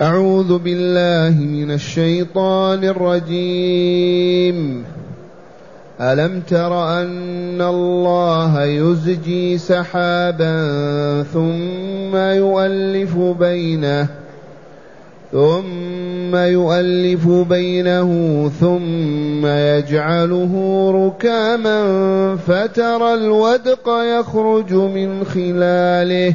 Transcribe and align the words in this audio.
أعوذ 0.00 0.58
بالله 0.58 1.44
من 1.44 1.70
الشيطان 1.70 2.84
الرجيم. 2.84 4.84
ألم 6.00 6.40
تر 6.40 7.02
أن 7.02 7.60
الله 7.60 8.64
يزجي 8.64 9.58
سحابا 9.58 10.56
ثم 11.32 12.16
يؤلف 12.16 13.16
بينه 13.16 14.08
ثم 15.32 16.36
يؤلف 16.36 17.28
بينه 17.28 18.10
ثم 18.60 19.46
يجعله 19.46 20.52
ركاما 20.94 21.80
فترى 22.36 23.14
الودق 23.14 23.88
يخرج 23.88 24.72
من 24.72 25.24
خلاله. 25.24 26.34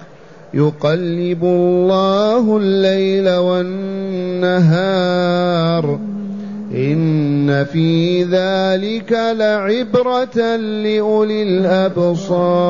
يقلب 0.53 1.43
الله 1.43 2.57
الليل 2.57 3.29
والنهار. 3.29 3.99
إن 6.75 7.65
في 7.65 8.23
ذلك 8.23 9.11
لعبرة 9.11 10.55
لأولي 10.55 11.43
الأبصار. 11.43 12.61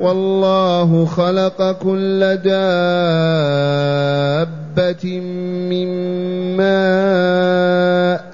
والله 0.00 1.04
خلق 1.04 1.72
كل 1.72 2.20
دابة 2.20 2.64
من 5.70 5.88
ماء. 6.56 8.33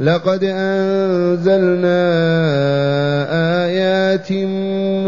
لقد 0.00 0.44
أنزلنا 0.44 2.02
آيات 3.64 4.32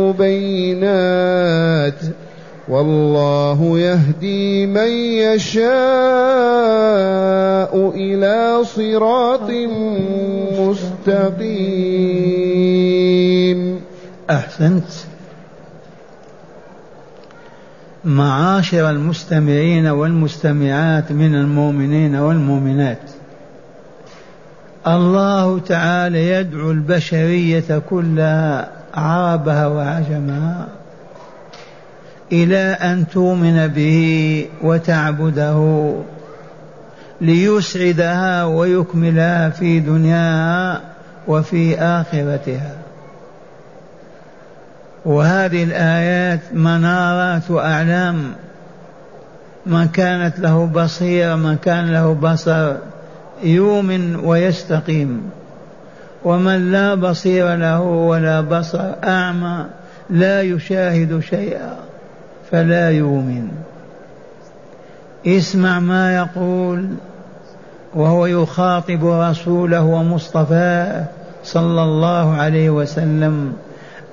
مبينات 0.00 1.94
والله 2.68 3.78
يهدي 3.78 4.66
من 4.66 4.88
يشاء 4.88 5.68
إلى 7.94 8.64
صراط 8.64 9.50
مستقيم. 10.60 11.48
أحسنت. 14.30 14.84
معاشر 18.04 18.90
المستمعين 18.90 19.86
والمستمعات 19.86 21.12
من 21.12 21.34
المؤمنين 21.34 22.16
والمؤمنات. 22.16 22.98
الله 24.96 25.58
تعالى 25.58 26.30
يدعو 26.30 26.70
البشرية 26.70 27.82
كلها 27.90 28.68
عربها 28.94 29.66
وعجمها 29.66 30.66
إلى 32.32 32.58
أن 32.58 33.08
تؤمن 33.08 33.66
به 33.66 34.46
وتعبده 34.62 35.92
ليسعدها 37.20 38.44
ويكملها 38.44 39.50
في 39.50 39.80
دنياها 39.80 40.80
وفي 41.28 41.78
آخرتها. 41.78 42.72
وهذه 45.04 45.64
الآيات 45.64 46.40
منارات 46.52 47.50
وأعلام 47.50 48.32
من 49.66 49.88
كانت 49.88 50.38
له 50.40 50.66
بصيرة 50.66 51.34
من 51.34 51.56
كان 51.56 51.92
له 51.92 52.12
بصر. 52.14 52.74
يؤمن 53.42 54.16
ويستقيم. 54.16 55.30
ومن 56.24 56.72
لا 56.72 56.94
بصير 56.94 57.54
له 57.54 57.80
ولا 57.80 58.40
بصر 58.40 58.92
أعمى 59.04 59.64
لا 60.10 60.42
يشاهد 60.42 61.20
شيئا 61.20 61.76
فلا 62.50 62.90
يؤمن. 62.90 63.48
اسمع 65.26 65.80
ما 65.80 66.16
يقول 66.16 66.88
وهو 67.94 68.26
يخاطب 68.26 69.06
رسوله 69.06 69.82
ومصطفاه 69.82 71.04
صلى 71.44 71.82
الله 71.82 72.34
عليه 72.34 72.70
وسلم. 72.70 73.52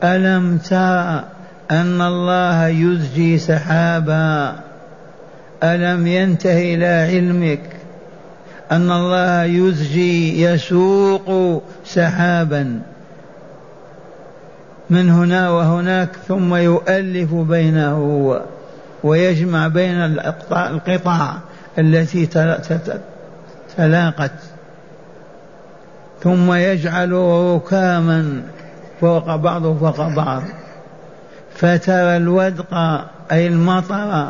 ألم 0.03 0.57
تر 0.57 1.23
أن 1.71 2.01
الله 2.01 2.67
يزجي 2.67 3.37
سحابا؟ 3.37 4.55
ألم 5.63 6.07
ينتهي 6.07 6.75
إلى 6.75 6.87
علمك 6.87 7.59
أن 8.71 8.91
الله 8.91 9.43
يزجي 9.43 10.41
يسوق 10.43 11.61
سحابا 11.85 12.81
من 14.89 15.09
هنا 15.09 15.49
وهناك 15.49 16.09
ثم 16.27 16.55
يؤلف 16.55 17.33
بينه 17.33 18.39
ويجمع 19.03 19.67
بين 19.67 19.95
القطع 20.51 21.33
التي 21.77 22.25
تلاقت. 23.77 24.31
ثم 26.23 26.53
يجعله 26.53 27.55
ركاما 27.55 28.41
فوق 29.01 29.35
بعضه 29.35 29.73
فوق 29.73 30.07
بعض. 30.07 30.43
فترى 31.55 32.17
الودق 32.17 32.73
أي 33.31 33.47
المطر 33.47 34.27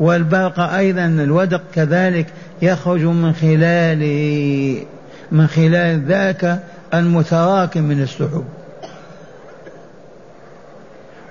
والبرق 0.00 0.60
أيضا 0.60 1.06
الودق 1.06 1.62
كذلك 1.74 2.26
يخرج 2.62 3.04
من 3.04 3.32
خلاله 3.32 4.82
من 5.32 5.46
خلال 5.46 6.04
ذاك 6.06 6.62
المتراكم 6.94 7.82
من 7.82 8.02
السحب. 8.02 8.44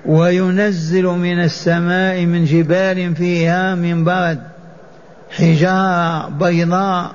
وينزل 0.06 1.04
من 1.04 1.44
السماء 1.44 2.26
من 2.26 2.44
جبال 2.44 3.14
فيها 3.14 3.74
من 3.74 4.04
برد 4.04 4.40
حجارة 5.30 6.28
بيضاء 6.28 7.12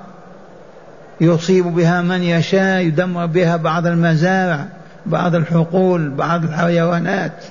يصيب 1.22 1.66
بها 1.66 2.01
من 2.01 2.23
يشاء 2.23 2.81
يدمر 2.81 3.25
بها 3.25 3.55
بعض 3.55 3.87
المزارع 3.87 4.66
بعض 5.05 5.35
الحقول 5.35 6.09
بعض 6.09 6.43
الحيوانات 6.43 7.43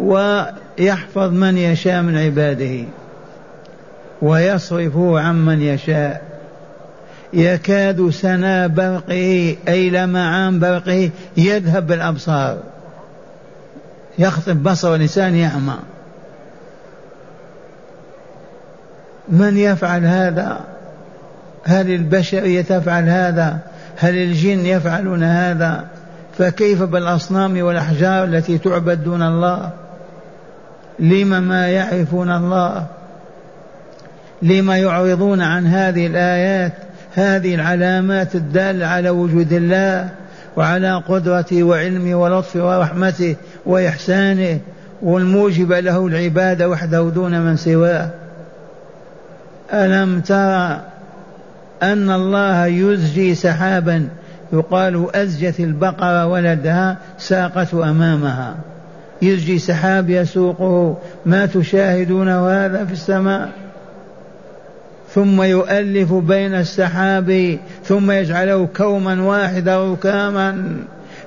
ويحفظ 0.00 1.32
من 1.32 1.58
يشاء 1.58 2.02
من 2.02 2.16
عباده. 2.16 2.84
ويصرفه 4.22 5.20
عمن 5.20 5.62
يشاء. 5.62 6.22
يكاد 7.32 8.10
سنا 8.10 8.66
برقه 8.66 9.56
أي 9.68 9.90
لمعان 9.90 10.58
برقه 10.58 11.10
يذهب 11.36 11.86
بالأبصار. 11.86 12.58
يخطب 14.18 14.62
بصر 14.62 14.94
الإنسان 14.94 15.34
يعمى. 15.34 15.76
من 19.28 19.58
يفعل 19.58 20.04
هذا؟ 20.04 20.60
هل 21.64 21.90
البشرية 21.90 22.62
تفعل 22.62 23.08
هذا؟ 23.08 23.58
هل 23.96 24.16
الجن 24.16 24.66
يفعلون 24.66 25.22
هذا؟ 25.22 25.84
فكيف 26.38 26.82
بالأصنام 26.82 27.62
والأحجار 27.62 28.24
التي 28.24 28.58
تعبد 28.58 29.04
دون 29.04 29.22
الله؟ 29.22 29.70
لم 30.98 31.42
ما 31.42 31.68
يعرفون 31.68 32.30
الله؟ 32.30 32.86
لما 34.42 34.78
يعرضون 34.78 35.40
عن 35.40 35.66
هذه 35.66 36.06
الآيات 36.06 36.72
هذه 37.14 37.54
العلامات 37.54 38.34
الدالة 38.34 38.86
على 38.86 39.10
وجود 39.10 39.52
الله 39.52 40.08
وعلى 40.56 41.02
قدرته 41.08 41.62
وعلمه 41.62 42.14
ولطفه 42.14 42.78
ورحمته 42.78 43.36
وإحسانه 43.66 44.58
والموجب 45.02 45.72
له 45.72 46.06
العبادة 46.06 46.68
وحده 46.68 47.02
دون 47.14 47.40
من 47.40 47.56
سواه. 47.56 48.10
ألم 49.72 50.20
ترى 50.20 50.80
أن 51.82 52.10
الله 52.10 52.66
يزجي 52.66 53.34
سحابا؟ 53.34 54.08
يقال 54.52 55.16
أزجت 55.16 55.60
البقرة 55.60 56.26
ولدها 56.26 56.96
ساقته 57.18 57.90
أمامها. 57.90 58.54
يزجي 59.22 59.58
سحاب 59.58 60.10
يسوقه 60.10 60.96
ما 61.26 61.46
تشاهدون 61.46 62.28
هذا 62.28 62.84
في 62.84 62.92
السماء؟ 62.92 63.65
ثم 65.16 65.42
يؤلف 65.42 66.12
بين 66.12 66.54
السحاب 66.54 67.58
ثم 67.84 68.10
يجعله 68.10 68.68
كوما 68.76 69.22
واحدا 69.22 69.92
ركاما. 69.92 70.76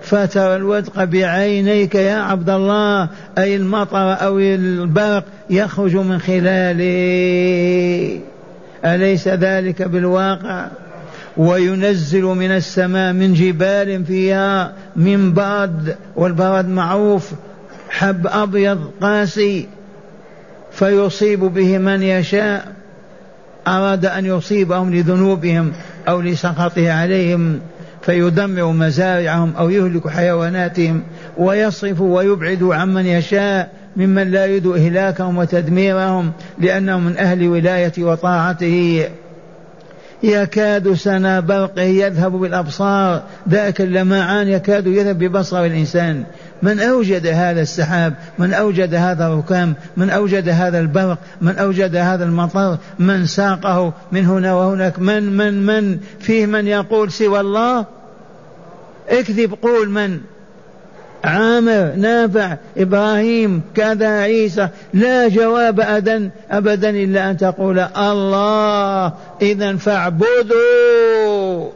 فترى 0.02 0.56
الودق 0.56 1.04
بعينيك 1.04 1.96
يا 1.96 2.16
عبد 2.16 2.50
الله 2.50 3.10
أي 3.38 3.56
المطر 3.56 4.14
أو 4.14 4.40
البرق 4.40 5.24
يخرج 5.50 5.96
من 5.96 6.20
خلاله. 6.20 6.90
أليس 8.86 9.28
ذلك 9.28 9.82
بالواقع؟ 9.82 10.68
وينزل 11.38 12.24
من 12.24 12.52
السماء 12.52 13.14
من 13.14 13.34
جبال 13.34 14.06
فيها 14.06 14.74
من 14.96 15.34
برد 15.34 15.96
والبرد 16.16 16.70
معروف 16.70 17.32
حب 17.90 18.28
أبيض 18.28 18.92
قاسي. 19.02 19.68
فيصيب 20.72 21.40
به 21.40 21.78
من 21.78 22.04
يشاء. 22.04 22.79
أراد 23.78 24.06
أن 24.06 24.26
يصيبهم 24.26 24.94
لذنوبهم 24.94 25.72
أو 26.08 26.22
لسخطه 26.22 26.92
عليهم 26.92 27.60
فيدمر 28.02 28.72
مزارعهم 28.72 29.54
أو 29.58 29.70
يهلك 29.70 30.08
حيواناتهم 30.08 31.04
ويصرف 31.38 32.02
ويبعد 32.02 32.64
عمن 32.64 33.06
يشاء 33.06 33.72
ممن 33.98 34.32
لا 34.32 34.46
يريد 34.46 34.68
إهلاكهم 34.68 35.38
وتدميرهم 35.38 36.32
لأنهم 36.60 37.06
من 37.06 37.18
أهل 37.18 37.48
ولاية 37.48 37.94
وطاعته. 38.00 39.08
يكاد 40.24 40.94
سنا 40.94 41.40
برقه 41.40 41.82
يذهب 41.82 42.32
بالأبصار 42.32 43.24
ذاك 43.50 43.82
اللمعان 43.82 44.48
يكاد 44.48 44.88
يذهب 44.88 45.20
ببصر 45.20 45.66
الإنسان. 45.66 46.24
من 46.62 46.80
أوجد 46.80 47.28
هذا 47.28 47.62
السحاب 47.62 48.14
من 48.38 48.54
أوجد 48.54 48.96
هذا 48.96 49.28
الركام 49.28 49.74
من 49.98 50.10
أوجد 50.10 50.50
هذا 50.50 50.80
البرق 50.80 51.18
من 51.42 51.58
أوجد 51.58 51.96
هذا 51.96 52.24
المطر 52.24 52.78
من 53.00 53.26
ساقه 53.26 53.94
من 54.12 54.26
هنا 54.26 54.54
وهناك 54.54 55.00
من 55.00 55.38
من 55.38 55.66
من؟ 55.66 56.00
فيه 56.20 56.46
من 56.46 56.68
يقول 56.68 57.12
سوى 57.12 57.40
الله؟ 57.40 57.86
اكذب 59.10 59.54
قول 59.62 59.90
من؟ 59.90 60.20
عامر 61.24 61.94
نافع 61.96 62.58
إبراهيم 62.78 63.62
كذا 63.76 64.08
عيسى. 64.08 64.70
لا 64.94 65.28
جواب 65.28 65.80
أبدا 65.80 66.30
أبدا 66.52 66.90
إلا 66.90 67.32
أن 67.32 67.38
تقول 67.38 67.80
الله 67.80 69.14
إذا 69.42 69.76
فاعبدوا. 69.76 71.70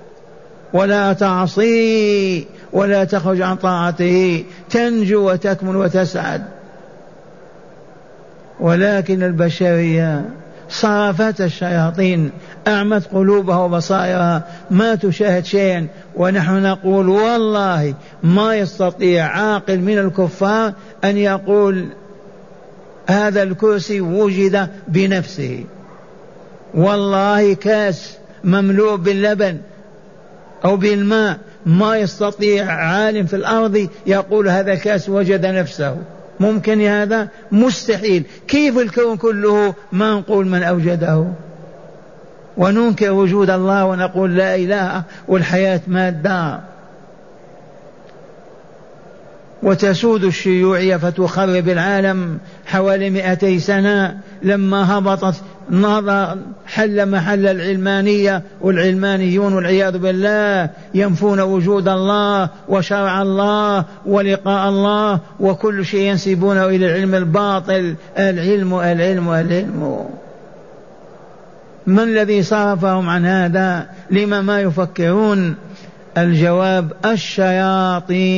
ولا 0.73 1.13
تعصي 1.13 2.47
ولا 2.73 3.03
تخرج 3.03 3.41
عن 3.41 3.55
طاعته. 3.55 4.43
تنجو 4.69 5.31
وتكمل 5.31 5.75
وتسعد. 5.75 6.43
ولكن 8.59 9.23
البشرية 9.23 10.25
صرفت 10.69 11.41
الشياطين 11.41 12.31
أعمت 12.67 13.07
قلوبها 13.13 13.57
وبصائرها. 13.57 14.47
ما 14.71 14.95
تشاهد 14.95 15.45
شيئا. 15.45 15.87
ونحن 16.15 16.63
نقول 16.63 17.09
والله 17.09 17.93
ما 18.23 18.55
يستطيع 18.55 19.25
عاقل 19.25 19.79
من 19.79 19.97
الكفار 19.97 20.73
أن 21.03 21.17
يقول 21.17 21.85
هذا 23.07 23.43
الكرسي 23.43 24.01
وجد 24.01 24.67
بنفسه. 24.87 25.63
والله 26.73 27.53
كاس 27.53 28.17
مملوء 28.43 28.95
باللبن. 28.95 29.57
أو 30.65 30.75
بالماء 30.75 31.37
ما 31.65 31.97
يستطيع 31.97 32.65
عالم 32.65 33.25
في 33.25 33.35
الأرض 33.35 33.87
يقول 34.07 34.49
هذا 34.49 34.73
الكاس 34.73 35.09
وجد 35.09 35.45
نفسه. 35.45 35.97
ممكن 36.39 36.81
هذا؟ 36.81 37.27
مستحيل. 37.51 38.23
كيف 38.47 38.77
الكون 38.77 39.17
كله 39.17 39.73
ما 39.91 40.11
نقول 40.13 40.47
من 40.47 40.63
أوجده؟ 40.63 41.25
وننكر 42.57 43.11
وجود 43.11 43.49
الله 43.49 43.85
ونقول 43.85 44.35
لا 44.35 44.55
إله 44.55 45.03
والحياة 45.27 45.81
مادة. 45.87 46.59
وتسود 49.63 50.23
الشيوعية 50.23 50.97
فتخرب 50.97 51.69
العالم 51.69 52.37
حوالي 52.65 53.09
مئتي 53.09 53.59
سنة 53.59 54.17
لما 54.43 54.97
هبطت 54.97 55.35
نظر 55.71 56.37
حل 56.65 57.09
محل 57.09 57.47
العلمانية 57.47 58.43
والعلمانيون 58.61 59.53
والعياذ 59.53 59.97
بالله 59.97 60.69
ينفون 60.93 61.39
وجود 61.39 61.87
الله 61.87 62.49
وشرع 62.69 63.21
الله 63.21 63.85
ولقاء 64.05 64.69
الله 64.69 65.19
وكل 65.39 65.85
شيء 65.85 65.99
ينسبونه 65.99 66.65
إلى 66.65 66.85
العلم 66.85 67.15
الباطل 67.15 67.95
العلم 68.17 68.73
العلم 68.79 69.29
العلم. 69.29 70.05
من 71.87 72.03
الذي 72.03 72.43
صرفهم 72.43 73.09
عن 73.09 73.25
هذا؟ 73.25 73.87
لما 74.11 74.41
ما 74.41 74.61
يفكرون؟ 74.61 75.55
الجواب 76.17 76.91
الشياطين 77.05 78.35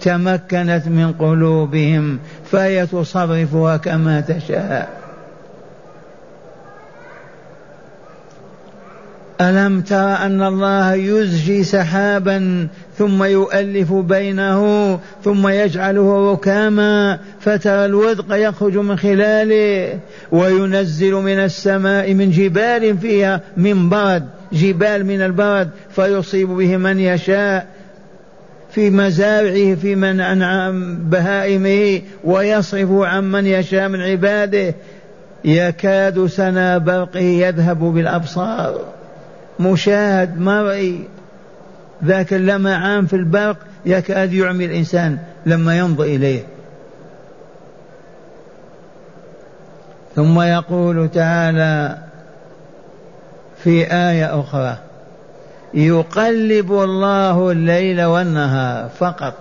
تمكنت 0.00 0.88
من 0.88 1.14
قلوبهم 1.18 2.18
فهي 2.50 2.86
تصرفها 2.86 3.76
كما 3.76 4.20
تشاء. 4.20 5.03
ألم 9.50 9.80
تر 9.80 10.16
أن 10.16 10.42
الله 10.42 10.94
يزجي 10.94 11.64
سحابا 11.64 12.68
ثم 12.98 13.24
يؤلف 13.24 13.92
بينه 13.92 14.98
ثم 15.24 15.48
يجعله 15.48 16.32
ركاما 16.32 17.18
فترى 17.40 17.84
الودق 17.84 18.26
يخرج 18.30 18.76
من 18.76 18.98
خلاله 18.98 19.98
وينزل 20.32 21.12
من 21.12 21.38
السماء 21.38 22.14
من 22.14 22.30
جبال 22.30 22.98
فيها 22.98 23.40
من 23.56 23.88
برد 23.88 24.24
جبال 24.52 25.06
من 25.06 25.20
البرد 25.20 25.68
فيصيب 25.90 26.48
به 26.48 26.76
من 26.76 26.98
يشاء 26.98 27.66
في 28.70 28.90
مزارعه 28.90 29.74
في 29.74 29.94
من 29.94 30.20
أنعام 30.20 30.96
بهائمه 30.96 32.02
ويصرف 32.24 32.90
عن 32.90 33.32
من 33.32 33.46
يشاء 33.46 33.88
من 33.88 34.00
عباده. 34.00 34.74
يكاد 35.44 36.26
سنا 36.26 36.78
برقه 36.78 37.20
يذهب 37.20 37.78
بالأبصار. 37.78 38.80
مشاهد 39.60 40.40
مرئي 40.40 41.08
ذاك 42.04 42.34
اللمعان 42.34 43.06
في 43.06 43.16
البرق 43.16 43.56
يكاد 43.86 44.32
يعمي 44.32 44.64
الإنسان 44.64 45.18
لما 45.46 45.78
ينظر 45.78 46.04
إليه. 46.04 46.42
ثم 50.16 50.40
يقول 50.40 51.08
تعالى 51.08 51.98
في 53.64 53.92
آية 53.92 54.40
أخرى 54.40 54.78
يقلب 55.74 56.72
الله 56.72 57.50
الليل 57.50 58.04
والنهار 58.04 58.88
فقط. 58.98 59.34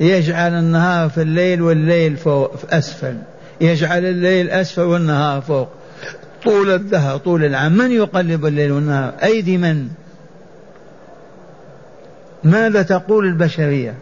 يجعل 0.00 0.52
النهار 0.52 1.08
في 1.08 1.22
الليل 1.22 1.62
والليل 1.62 2.16
فوق 2.16 2.56
في 2.56 2.78
أسفل. 2.78 3.16
يجعل 3.60 4.04
الليل 4.04 4.50
أسفل 4.50 4.82
والنهار 4.82 5.40
فوق. 5.40 5.68
طول 6.44 6.70
الدهر 6.70 7.16
طول 7.16 7.44
العام. 7.44 7.72
من 7.72 7.92
يقلب 7.92 8.46
الليل 8.46 8.72
والنهار؟ 8.72 9.14
أيدي 9.22 9.56
من؟ 9.56 9.88
ماذا 12.44 12.82
تقول 12.82 13.26
البشرية؟ 13.26 13.94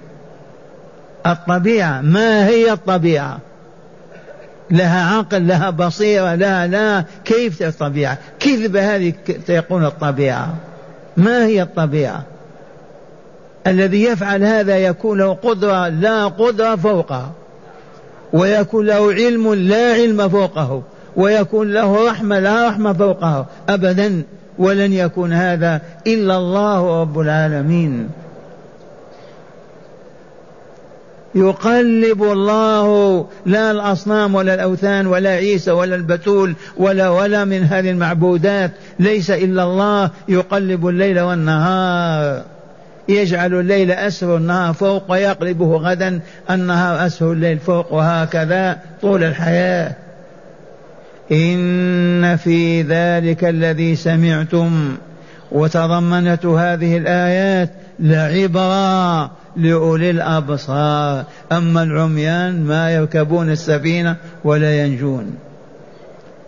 الطبيعة. 1.27 2.01
ما 2.01 2.47
هي 2.47 2.73
الطبيعة؟ 2.73 3.39
لها 4.71 5.17
عقل 5.17 5.47
لها 5.47 5.71
بصيرة 5.71 6.35
لها 6.35 6.67
لا. 6.67 7.05
كيف 7.25 7.63
الطبيعة؟ 7.63 8.19
كذب 8.41 8.77
هذه 8.77 9.13
تقول 9.47 9.85
الطبيعة. 9.85 10.55
ما 11.17 11.47
هي 11.47 11.63
الطبيعة؟ 11.63 12.23
الذي 13.67 14.03
يفعل 14.05 14.45
هذا 14.45 14.79
يكون 14.79 15.19
له 15.19 15.33
قدرة 15.33 15.89
لا 15.89 16.27
قدرة 16.27 16.77
فوقها 16.77 17.33
ويكون 18.33 18.87
له 18.87 19.13
علم 19.13 19.55
لا 19.55 19.93
علم 19.93 20.29
فوقه. 20.29 20.83
ويكون 21.17 21.73
له 21.73 22.11
رحمة 22.11 22.39
لا 22.39 22.69
رحمة 22.69 22.93
فوقه 22.93 23.47
أبدا 23.69 24.23
ولن 24.59 24.93
يكون 24.93 25.33
هذا 25.33 25.81
إلا 26.07 26.37
الله 26.37 27.01
رب 27.01 27.21
العالمين. 27.21 28.09
يقلب 31.35 32.23
الله 32.23 33.27
لا 33.47 33.71
الأصنام 33.71 34.35
ولا 34.35 34.55
الأوثان 34.55 35.07
ولا 35.07 35.31
عيسى 35.31 35.71
ولا 35.71 35.97
البتول 35.97 36.55
ولا 36.77 37.09
ولا 37.09 37.45
من 37.45 37.63
هذه 37.63 37.91
المعبودات 37.91 38.71
ليس 38.99 39.31
إلا 39.31 39.65
الله. 39.65 40.11
يقلب 40.29 40.89
الليل 40.89 41.21
والنهار 41.21 42.43
يجعل 43.09 43.55
الليل 43.55 43.91
أسر 43.91 44.37
النهار 44.37 44.75
فوق 44.75 45.11
ويقلبه 45.11 45.77
غدا 45.77 46.21
النهار 46.51 47.07
أسر 47.07 47.33
الليل 47.33 47.59
فوق 47.59 47.93
وهكذا 47.93 48.79
طول 49.03 49.25
الحياة. 49.25 49.93
إن 51.33 52.37
في 52.37 52.83
ذلك 52.83 53.45
الذي 53.45 53.97
سمعتم 53.97 54.97
وتضمنت 55.53 56.47
هذه 56.47 56.97
الآيات 56.97 57.71
لعبرة 58.01 59.31
لأولي 59.57 60.11
الأبصار. 60.11 61.25
أما 61.53 61.83
العميان 61.83 62.65
ما 62.65 62.91
يركبون 62.91 63.51
السفينة 63.51 64.17
ولا 64.45 64.85
ينجون. 64.85 65.35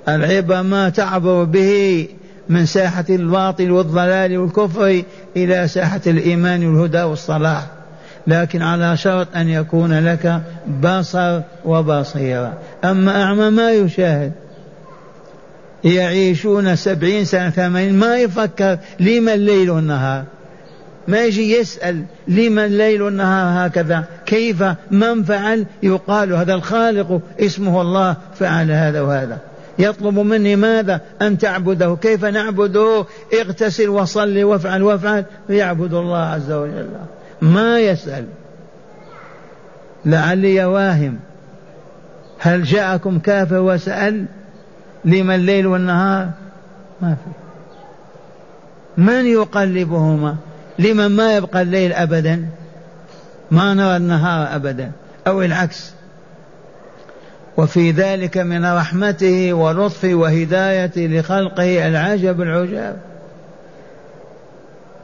العبرة 0.09 0.63
ما 0.63 0.89
تعبر 0.89 1.45
به 1.45 2.09
من 2.49 2.67
ساحة 2.67 3.05
الباطل 3.11 3.71
والضلال 3.71 4.39
والكفر 4.39 5.03
إلى 5.37 5.69
ساحة 5.69 6.01
الإيمان 6.07 6.67
والهدى 6.67 7.03
والصلاح. 7.03 7.67
لكن 8.27 8.63
على 8.63 8.97
شرط 8.97 9.37
أن 9.37 9.49
يكون 9.49 9.99
لك 9.99 10.43
بصر 10.83 11.41
وبصيرة. 11.65 12.59
أما 12.85 13.23
أعمى 13.23 13.51
ما 13.51 13.71
يشاهد 13.71 14.33
يعيشون 15.85 16.77
سبعين 16.77 17.25
سنة 17.25 17.51
ثمانين. 17.51 17.95
ما 17.95 18.19
يفكر 18.19 18.79
لما 19.01 19.35
الليل 19.35 19.71
والنهار. 19.71 20.25
ما 21.09 21.25
يجي 21.25 21.53
يسأل 21.53 22.05
لما 22.29 22.65
الليل 22.65 23.03
والنهار 23.03 23.67
هكذا. 23.67 24.05
كيف 24.27 24.65
من 24.91 25.23
فعل؟ 25.23 25.67
يقال 25.83 26.33
هذا 26.33 26.55
الخالق 26.55 27.21
اسمه 27.41 27.83
الله 27.83 28.17
فعل 28.35 28.71
هذا 28.71 29.01
وهذا. 29.01 29.39
يطلب 29.79 30.19
مني 30.19 30.57
ماذا؟ 30.57 31.01
أن 31.23 31.39
تعبده. 31.39 31.97
كيف 32.03 32.25
نعبده؟ 32.25 33.07
اغتسل 33.41 33.89
وصلي 33.89 34.45
وافعل 34.45 34.83
وافعل. 34.83 35.25
يعبد 35.51 35.95
الله 35.95 36.19
عز 36.19 36.53
وجل. 36.53 36.89
ما 37.43 37.81
يسأل. 37.81 38.25
لعلي 40.05 40.65
واهم. 40.65 41.19
هل 42.39 42.65
جاءكم 42.65 43.19
كافر 43.19 43.59
وسأل؟ 43.59 44.25
لما 45.05 45.35
الليل 45.35 45.67
والنهار؟ 45.67 46.31
ما 47.01 47.15
في. 47.15 47.31
من 49.01 49.27
يقلبهما؟ 49.27 50.37
لمن 50.79 51.07
ما 51.07 51.37
يبقى 51.37 51.63
الليل 51.63 51.93
أبدا؟ 51.93 52.49
ما 53.51 53.75
نرى 53.75 53.97
النهار 53.97 54.57
أبدا 54.57 54.93
أو 55.27 55.43
العكس. 55.43 55.93
وفي 57.57 57.91
ذلك 57.91 58.39
من 58.39 58.65
رحمته 58.65 59.53
ولطفه 59.53 60.15
وهدايته 60.15 61.01
لخلقه 61.01 61.89
العجب 61.89 62.43
العجاب. 62.43 62.97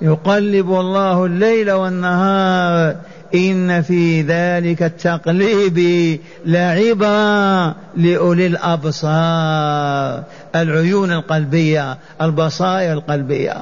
يقلب 0.02 0.70
الله 0.70 1.24
الليل 1.24 1.70
والنهار 1.70 2.96
إن 3.34 3.82
في 3.82 4.22
ذلك 4.22 4.82
التقليب 4.82 6.18
لعبرة 6.46 7.74
لأولي 7.96 8.46
الأبصار 8.46 10.22
العيون 10.54 11.12
القلبية 11.12 11.98
البصائر 12.22 12.92
القلبية. 12.92 13.56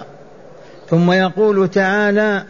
ثم 0.91 1.13
يقول 1.13 1.69
تعالى 1.69 2.45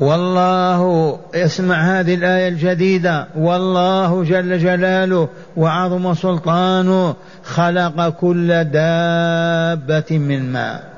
والله 0.00 1.18
اسمع 1.34 2.00
هذه 2.00 2.14
الآية 2.14 2.48
الجديدة. 2.48 3.26
والله 3.36 4.24
جل 4.24 4.58
جلاله 4.58 5.28
وعظم 5.56 6.14
سلطانه 6.14 7.14
خلق 7.44 8.08
كل 8.08 8.64
دابة 8.64 10.18
من 10.18 10.52
ماء. 10.52 10.89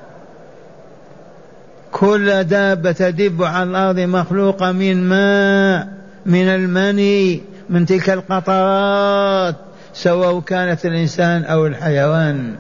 كل 1.92 2.44
دابة 2.44 2.92
تدب 2.92 3.42
على 3.42 3.70
الأرض 3.70 3.98
مخلوقة 3.98 4.72
من 4.72 5.08
ماء 5.08 5.88
من 6.26 6.48
المني 6.48 7.42
من 7.70 7.86
تلك 7.86 8.10
القطرات 8.10 9.56
سواء 9.94 10.40
كانت 10.40 10.86
الإنسان 10.86 11.44
أو 11.44 11.66
الحيوان. 11.66 12.54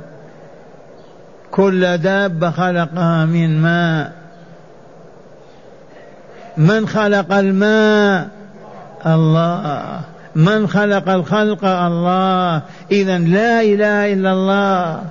كل 1.50 1.98
دابة 1.98 2.50
خلقها 2.50 3.24
من 3.24 3.62
ماء. 3.62 4.12
من 6.56 6.88
خلق 6.88 7.32
الماء؟ 7.32 8.28
الله. 9.06 10.00
من 10.34 10.68
خلق 10.68 11.08
الخلق؟ 11.08 11.64
الله. 11.64 12.62
إذا 12.90 13.18
لا 13.18 13.60
إله 13.60 14.12
إلا 14.12 14.32
الله. 14.32 15.02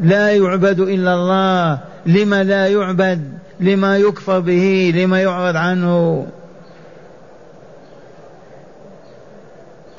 لا 0.00 0.30
يعبد 0.30 0.80
إلا 0.80 1.14
الله. 1.14 1.78
لما 2.06 2.44
لا 2.44 2.66
يعبد؟ 2.66 3.41
لما 3.62 3.96
يكفر 3.96 4.40
به 4.40 4.92
لما 4.96 5.22
يعرض 5.22 5.56
عنه. 5.56 6.26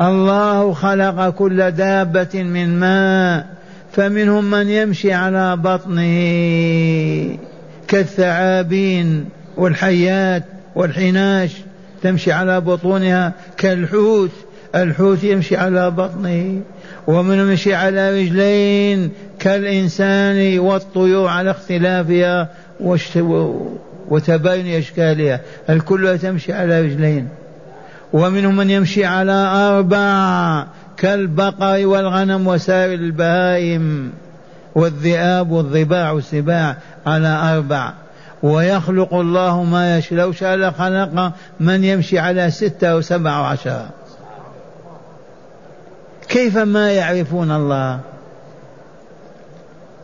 الله 0.02 0.74
خلق 0.74 1.30
كل 1.30 1.72
دابة 1.72 2.44
من 2.44 2.80
ماء 2.80 3.48
فمنهم 3.92 4.52
من 4.52 4.70
يمشي 4.70 5.14
على 5.14 5.56
بطنه 5.58 7.38
كالثعابين 7.88 9.26
والحيات 9.58 10.44
والحناش 10.76 11.52
تمشي 12.04 12.32
على 12.32 12.62
بطونها 12.62 13.34
كالحوت 13.58 14.32
الحوت 14.76 15.24
يمشي 15.24 15.58
على 15.58 15.92
بطنه 15.92 16.62
ومنهم 17.08 17.50
يمشي 17.50 17.74
على 17.74 18.22
رجلين 18.22 19.12
كالإنسان 19.40 20.60
والطيور 20.60 21.28
على 21.28 21.52
اختلافها. 21.52 22.50
وتباين 24.10 24.78
أشكالها. 24.78 25.40
الكل 25.70 26.20
تمشي 26.20 26.54
على 26.54 26.82
رجلين. 26.82 27.28
ومنهم 28.14 28.56
من 28.56 28.70
يمشي 28.70 29.06
على 29.06 29.32
أربع 29.32 30.66
كالبقر 30.98 31.86
والغنم 31.88 32.48
وسائر 32.48 32.94
البهائم 32.94 34.12
والذئاب 34.76 35.52
والضباع 35.52 36.12
والسباع 36.12 36.78
على 37.06 37.28
أربع. 37.28 37.94
ويخلق 38.44 39.14
الله 39.14 39.64
ما 39.64 39.98
يشاء. 39.98 40.20
لو 40.20 40.32
شاء 40.32 40.56
لخلق 40.56 41.32
من 41.60 41.84
يمشي 41.84 42.20
على 42.20 42.52
ستة 42.52 42.88
أو 42.88 43.02
سبعة 43.02 43.42
وعشرة 43.42 43.90
كيف 46.30 46.58
ما 46.58 46.92
يعرفون 46.92 47.52
الله؟ 47.52 48.00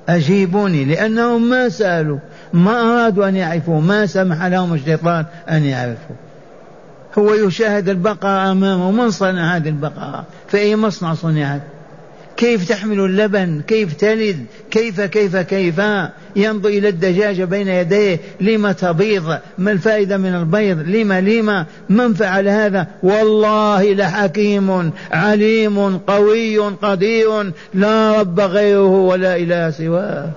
أجيبوني 0.09 0.85
لأنهم 0.85 1.49
ما 1.49 1.69
سألوا. 1.69 2.19
ما 2.53 2.81
أرادوا 2.81 3.27
أن 3.27 3.35
يعرفوا 3.35 3.81
ما 3.81 4.05
سمح 4.05 4.45
لهم 4.45 4.73
الشيطان 4.73 5.25
أن 5.49 5.63
يعرفوا 5.63 6.15
هو 7.17 7.33
يشاهد 7.33 7.89
البقرة 7.89 8.51
أمامه 8.51 8.91
من 8.91 9.11
صنع 9.11 9.55
هذه 9.55 9.69
البقرة؟ 9.69 10.25
في 10.47 10.57
أي 10.57 10.75
مصنع 10.75 11.13
صنعت؟ 11.13 11.61
كيف 12.37 12.69
تحمل 12.69 12.99
اللبن؟ 12.99 13.61
كيف 13.67 13.93
تلد؟ 13.93 14.45
كيف 14.71 15.01
كيف 15.01 15.35
كيف؟ 15.35 15.81
ينظر 16.35 16.69
إلى 16.69 16.89
الدجاجة 16.89 17.45
بين 17.45 17.67
يديه 17.67 18.19
لما 18.41 18.71
تبيض؟ 18.71 19.37
ما 19.57 19.71
الفائدة 19.71 20.17
من 20.17 20.35
البيض؟ 20.35 20.79
لما 20.79 21.21
لما؟ 21.21 21.65
من 21.89 22.13
فعل 22.13 22.47
هذا؟ 22.47 22.87
والله 23.03 23.93
لحكيم 23.93 24.91
عليم 25.11 25.97
قوي 25.97 26.59
قدير 26.59 27.51
لا 27.73 28.19
رب 28.19 28.39
غيره 28.39 28.87
ولا 28.87 29.35
إله 29.35 29.71
سواه. 29.71 30.29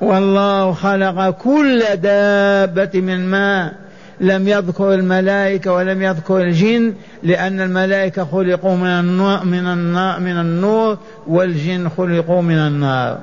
والله 0.00 0.72
خلق 0.72 1.30
كل 1.30 1.82
دابة 1.96 3.00
من 3.00 3.26
ماء 3.26 3.74
لم 4.20 4.48
يذكر 4.48 4.94
الملائكة 4.94 5.72
ولم 5.72 6.02
يذكر 6.02 6.40
الجن 6.40 6.94
لأن 7.22 7.60
الملائكة 7.60 8.24
خلقوا 8.24 8.76
من 8.76 8.86
النور 8.86 9.44
من 9.44 9.66
النار 9.66 10.20
من 10.20 10.40
النور 10.40 10.98
والجن 11.26 11.88
خلقوا 11.88 12.42
من 12.42 12.58
النار. 12.58 13.18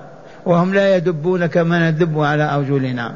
وهم 0.46 0.74
لا 0.74 0.96
يدبون 0.96 1.46
كما 1.46 1.90
ندب 1.90 2.20
على 2.20 2.44
أرجلنا. 2.56 3.14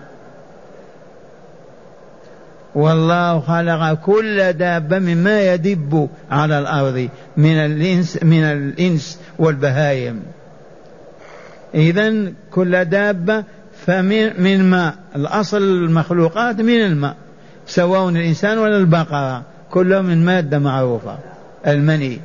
والله 2.75 3.39
خلق 3.39 3.93
كل 3.93 4.53
دابة 4.53 4.99
مما 4.99 5.53
يدب 5.53 6.09
على 6.31 6.59
الأرض 6.59 7.09
من 7.37 7.55
الإنس 7.55 8.23
من 8.23 8.43
الإنس 8.43 9.19
والبهائم. 9.39 10.21
إذا 11.75 12.33
كل 12.51 12.85
دابة 12.85 13.43
فمن 13.85 14.43
من 14.43 14.69
ماء. 14.69 14.95
الأصل 15.15 15.57
المخلوقات 15.57 16.61
من 16.61 16.81
الماء 16.81 17.15
سواء 17.67 18.09
الإنسان 18.09 18.57
ولا 18.57 18.77
البقرة 18.77 19.43
كلهم 19.71 20.05
من 20.05 20.25
مادة 20.25 20.59
معروفة 20.59 21.17
المني. 21.67 22.19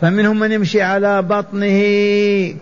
فمنهم 0.00 0.38
من 0.38 0.52
يمشي 0.52 0.82
على 0.82 1.22
بطنه 1.22 1.78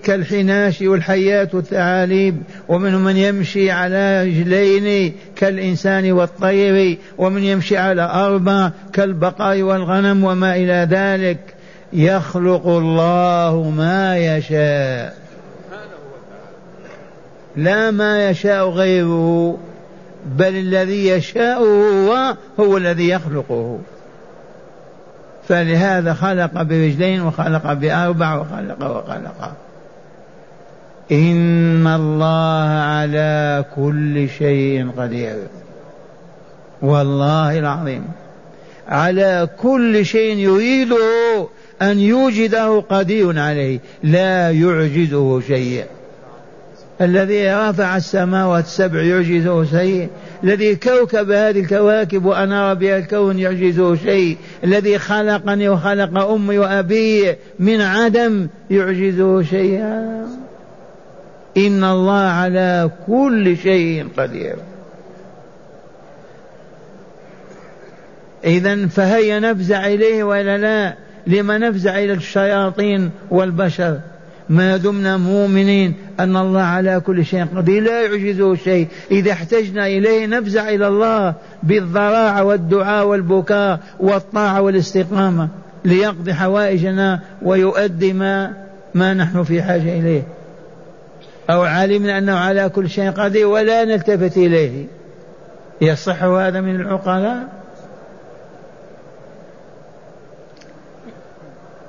كالحناش 0.05 0.83
والحيات 0.83 1.55
والثعاليب 1.55 2.43
ومنهم 2.69 3.05
من 3.05 3.16
يمشي 3.16 3.71
على 3.71 4.23
رجلين 4.25 5.12
كالإنسان 5.37 6.12
والطير 6.12 6.99
ومن 7.19 7.43
يمشي 7.43 7.76
على 7.76 8.02
أربع 8.02 8.71
كالبقر 8.93 9.64
والغنم 9.64 10.25
وما 10.25 10.57
إلى 10.57 10.88
ذلك. 10.90 11.55
يخلق 11.93 12.66
الله 12.66 13.73
ما 13.76 14.19
يشاء. 14.19 15.16
لا 17.57 17.90
ما 17.90 18.31
يشاء 18.31 18.69
غيره 18.69 19.59
بل 20.26 20.55
الذي 20.57 21.09
يشاء 21.09 21.62
هو 21.62 22.37
هو 22.61 22.76
الذي 22.76 23.09
يخلقه. 23.09 23.78
فلهذا 25.49 26.14
خلق 26.14 26.62
برجلين 26.62 27.23
وخلق 27.23 27.73
بأربع 27.73 28.35
وخلق 28.35 28.90
وخلق. 28.90 29.52
إن 31.12 31.87
الله 31.87 32.69
على 32.71 33.64
كل 33.76 34.28
شيء 34.28 34.90
قدير. 34.99 35.37
والله 36.83 37.59
العظيم. 37.59 38.05
على 38.88 39.49
كل 39.62 40.07
شيء 40.07 40.37
يريده 40.37 41.49
أن 41.83 41.99
يوجده 41.99 42.81
قدير 42.81 43.38
عليه 43.38 43.78
لا 44.02 44.50
يعجزه 44.50 45.40
شيء. 45.40 45.85
الذي 47.00 47.49
رفع 47.49 47.97
السماوات 47.97 48.64
السبع 48.64 49.02
يعجزه 49.02 49.64
شيء 49.64 50.09
الذي 50.45 50.76
كوكب 50.76 51.31
هذه 51.31 51.61
الكواكب 51.61 52.25
وأنار 52.25 52.75
بها 52.75 52.99
الكون 52.99 53.38
يعجزه 53.38 53.95
شيء 53.95 54.37
الذي 54.64 54.99
خلقني 54.99 55.69
وخلق 55.69 56.31
أمي 56.31 56.59
وأبي 56.59 57.35
من 57.59 57.81
عدم 57.81 58.47
يعجزه 58.71 59.43
شيئا. 59.43 60.26
إن 61.57 61.85
الله 61.85 62.23
على 62.23 62.90
كل 63.07 63.57
شيء 63.57 64.07
قدير. 64.19 64.57
إذا 68.47 68.87
فهيا 68.87 69.41
نفزع 69.41 69.87
إليه 69.87 70.25
وإلا 70.25 70.59
لا؟ 70.59 70.95
لما 71.26 71.59
نفزع 71.59 71.99
إلى 71.99 72.12
الشياطين 72.12 73.11
والبشر؟ 73.31 73.99
ما 74.49 74.76
دمنا 74.76 75.17
مؤمنين 75.17 75.95
أن 76.21 76.37
الله 76.37 76.61
على 76.61 77.00
كل 77.00 77.25
شيء 77.25 77.47
قدير 77.57 77.83
لا 77.83 78.03
يعجزه 78.03 78.55
شيء. 78.55 78.88
إذا 79.11 79.33
احتجنا 79.33 79.87
إليه 79.87 80.26
نفزع 80.26 80.69
إلى 80.69 80.88
الله 80.88 81.35
بالضراعة 81.62 82.45
والدعاء 82.45 83.07
والبكاء 83.07 83.81
والطاعة 84.00 84.61
والاستقامة 84.61 85.49
ليقضي 85.85 86.35
حوائجنا 86.35 87.21
ويؤدي 87.43 88.12
ما 88.12 88.53
ما 88.95 89.15
نحن 89.15 89.43
في 89.43 89.62
حاجة 89.62 89.99
إليه. 89.99 90.23
أو 91.50 91.62
علمنا 91.62 92.19
أنه 92.19 92.35
على 92.35 92.69
كل 92.69 92.91
شيء 92.91 93.11
قدير 93.11 93.47
ولا 93.47 93.85
نلتفت 93.85 94.37
إليه. 94.37 94.87
يصح 95.81 96.23
هذا 96.23 96.61
من 96.61 96.81
العقلاء؟ 96.81 97.55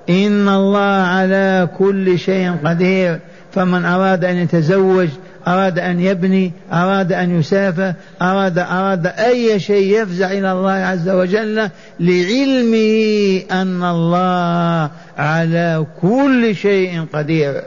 إن 0.09 0.49
الله 0.49 1.03
على 1.03 1.69
كل 1.77 2.19
شيء 2.19 2.55
قدير. 2.65 3.19
فمن 3.51 3.85
أراد 3.85 4.25
أن 4.25 4.35
يتزوج 4.35 5.07
أراد 5.47 5.79
أن 5.79 5.99
يبني 5.99 6.51
أراد 6.73 7.13
أن 7.13 7.39
يسافر 7.39 7.93
أراد 8.21 8.57
أراد 8.59 9.07
أي 9.07 9.59
شيء 9.59 10.01
يفزع 10.01 10.31
إلى 10.31 10.51
الله 10.51 10.71
عز 10.71 11.09
وجل 11.09 11.69
لعلمه 11.99 13.41
أن 13.51 13.83
الله 13.83 14.89
على 15.17 15.85
كل 16.01 16.55
شيء 16.55 17.05
قدير. 17.13 17.61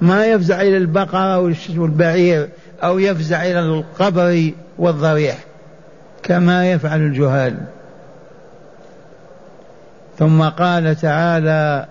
ما 0.00 0.26
يفزع 0.26 0.60
إلى 0.60 0.76
البقرة 0.76 1.38
والبعير 1.76 2.48
أو 2.82 2.98
يفزع 2.98 3.42
إلى 3.42 3.60
القبر 3.60 4.50
والضريح 4.78 5.38
كما 6.22 6.72
يفعل 6.72 7.00
الجهال. 7.00 7.54
ثم 10.18 10.42
قال 10.42 10.96
تعالى 10.96 11.86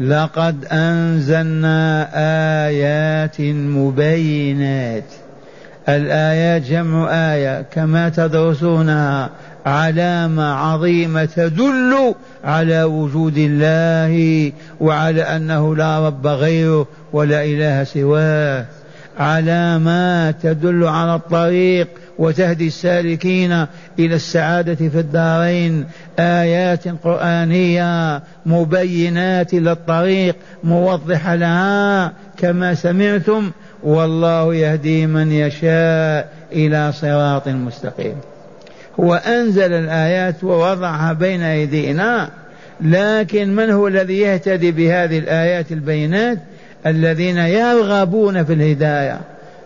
لقد 0.00 0.64
أنزلنا 0.72 2.08
آيات 2.66 3.40
مبينات. 3.40 5.04
الآيات 5.88 6.62
جمع 6.62 7.08
آية 7.10 7.62
كما 7.62 8.08
تدرسونها 8.08 9.30
علامه 9.66 10.54
عظيمه 10.54 11.24
تدل 11.24 12.14
على 12.44 12.82
وجود 12.82 13.34
الله 13.36 14.52
وعلى 14.80 15.22
أنه 15.22 15.76
لا 15.76 16.06
رب 16.06 16.26
غيره 16.26 16.86
ولا 17.12 17.44
إله 17.44 17.84
سواه. 17.84 18.64
علامات 19.18 20.34
تدل 20.42 20.84
على 20.84 21.14
الطريق 21.14 21.88
وتهدي 22.20 22.66
السالكين 22.66 23.66
إلى 23.98 24.14
السعادة 24.14 24.74
في 24.74 24.98
الدارين. 24.98 25.84
آيات 26.18 26.88
قرآنية 26.88 28.22
مبينات 28.46 29.54
للطريق 29.54 30.36
موضحة 30.64 31.34
لها 31.34 32.12
كما 32.38 32.74
سمعتم. 32.74 33.50
والله 33.82 34.54
يهدي 34.54 35.06
من 35.06 35.32
يشاء 35.32 36.32
إلى 36.52 36.92
صراط 36.92 37.48
مستقيم. 37.48 38.16
هو 39.00 39.14
أنزل 39.14 39.72
الآيات 39.72 40.44
ووضعها 40.44 41.12
بين 41.12 41.42
أيدينا 41.42 42.30
لكن 42.80 43.56
من 43.56 43.70
هو 43.70 43.88
الذي 43.88 44.18
يهتدي 44.18 44.70
بهذه 44.72 45.18
الآيات 45.18 45.72
البينات؟ 45.72 46.38
الذين 46.86 47.36
يرغبون 47.36 48.44
في 48.44 48.52
الهداية. 48.52 49.20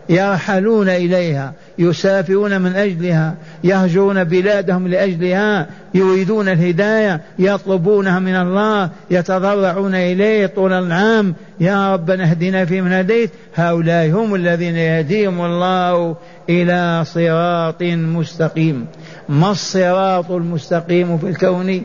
يرحلون 0.09 0.89
إليها 0.89 1.53
يسافرون 1.79 2.61
من 2.61 2.77
أجلها 2.77 3.35
يهجرون 3.65 4.25
بلادهم 4.25 4.89
لأجلها 4.89 5.67
يريدون 5.95 6.49
الهداية 6.49 7.21
يطلبونها 7.39 8.19
من 8.19 8.37
الله 8.37 8.91
يتضرعون 9.11 9.95
إليه 9.95 10.47
طول 10.47 10.73
العام. 10.73 11.35
يا 11.61 11.93
ربنا 11.93 12.25
اهدنا 12.25 12.65
فيمن 12.65 12.93
هديت. 12.93 13.31
هؤلاء 13.55 14.11
هم 14.11 14.35
الذين 14.35 14.77
يهديهم 14.77 15.41
الله 15.41 16.17
إلى 16.49 17.05
صراط 17.05 17.83
مستقيم. 17.83 18.87
ما 19.29 19.51
الصراط 19.51 20.31
المستقيم 20.31 21.19
في 21.19 21.27
الكون؟ 21.27 21.83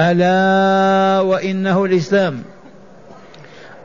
ألا 0.00 1.20
وإنه 1.20 1.84
الإسلام. 1.84 2.42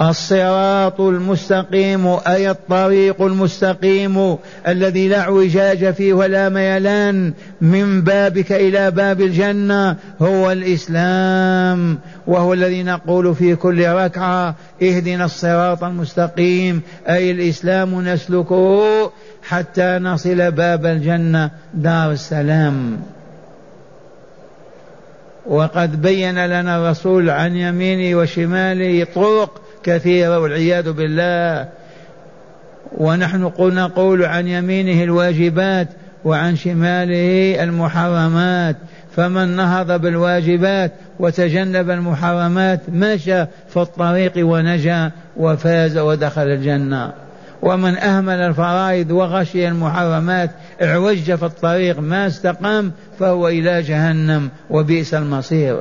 الصراط 0.09 1.01
المستقيم 1.01 2.07
أي 2.07 2.49
الطريق 2.49 3.21
المستقيم 3.21 4.37
الذي 4.67 5.07
لا 5.07 5.19
اعوجاج 5.19 5.93
فيه 5.93 6.13
ولا 6.13 6.49
ميلان 6.49 7.33
من 7.61 8.01
بابك 8.01 8.51
إلى 8.51 8.91
باب 8.91 9.21
الجنة 9.21 9.95
هو 10.21 10.51
الإسلام 10.51 11.99
وهو 12.27 12.53
الذي 12.53 12.83
نقول 12.83 13.35
في 13.35 13.55
كل 13.55 13.87
ركعة 13.87 14.55
اهدنا 14.83 15.25
الصراط 15.25 15.83
المستقيم 15.83 16.81
أي 17.09 17.31
الإسلام 17.31 18.07
نسلكه 18.07 19.11
حتى 19.43 19.99
نصل 20.01 20.51
باب 20.51 20.85
الجنة 20.85 21.51
دار 21.73 22.11
السلام. 22.11 23.01
وقد 25.47 26.01
بين 26.01 26.45
لنا 26.45 26.77
الرسول 26.77 27.29
عن 27.29 27.55
يمينه 27.55 28.17
وشماله 28.17 29.07
طرق 29.15 29.61
كثيرة 29.83 30.39
والعياذ 30.39 30.91
بالله. 30.91 31.69
ونحن 32.97 33.47
قلنا 33.47 33.87
نقول 33.87 34.25
عن 34.25 34.47
يمينه 34.47 35.03
الواجبات 35.03 35.87
وعن 36.25 36.55
شماله 36.55 37.63
المحرمات. 37.63 38.75
فمن 39.15 39.47
نهض 39.47 40.01
بالواجبات 40.01 40.91
وتجنب 41.19 41.89
المحرمات 41.89 42.79
مشى 42.89 43.45
في 43.45 43.77
الطريق 43.77 44.33
ونجا 44.37 45.11
وفاز 45.37 45.97
ودخل 45.97 46.47
الجنة. 46.47 47.13
ومن 47.61 47.97
أهمل 47.97 48.35
الفرائض 48.35 49.11
وغشي 49.11 49.67
المحرمات 49.67 50.49
اعوج 50.81 51.17
في 51.17 51.45
الطريق 51.45 51.99
ما 51.99 52.27
استقام 52.27 52.91
فهو 53.19 53.47
إلى 53.47 53.81
جهنم 53.81 54.49
وبئس 54.69 55.13
المصير. 55.13 55.79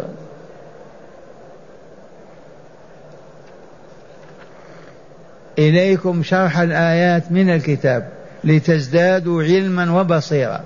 إليكم 5.61 6.23
شرح 6.23 6.59
الآيات 6.59 7.33
من 7.33 7.51
الكتاب 7.51 8.09
لتزدادوا 8.45 9.43
علما 9.43 10.01
وبصيرا. 10.01 10.61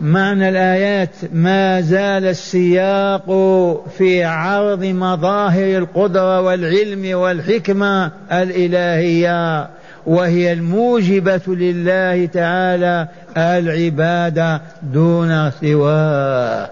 معنى 0.00 0.48
الآيات 0.48 1.08
ما 1.32 1.80
زال 1.80 2.26
السياق 2.26 3.26
في 3.98 4.24
عرض 4.24 4.84
مظاهر 4.84 5.78
القدرة 5.78 6.40
والعلم 6.40 7.18
والحكمة 7.18 8.10
الإلهية 8.32 9.68
وهي 10.06 10.52
الموجبة 10.52 11.42
لله 11.46 12.26
تعالى 12.26 13.08
العبادة 13.36 14.60
دون 14.82 15.50
سواه. 15.50 16.70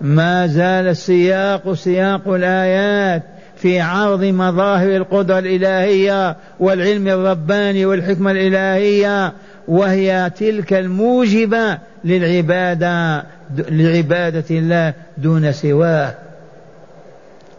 ما 0.00 0.46
زال 0.46 0.88
السياق 0.88 1.72
سياق 1.72 2.28
الآيات 2.28 3.22
في 3.60 3.80
عرض 3.80 4.24
مظاهر 4.24 4.96
القدرة 4.96 5.38
الإلهية 5.38 6.36
والعلم 6.60 7.08
الرباني 7.08 7.86
والحكمة 7.86 8.30
الإلهية 8.30 9.32
وهي 9.68 10.30
تلك 10.36 10.72
الموجبة 10.72 11.78
للعبادة 12.04 13.24
لعبادة 13.68 14.44
الله 14.50 14.94
دون 15.18 15.52
سواه. 15.52 16.14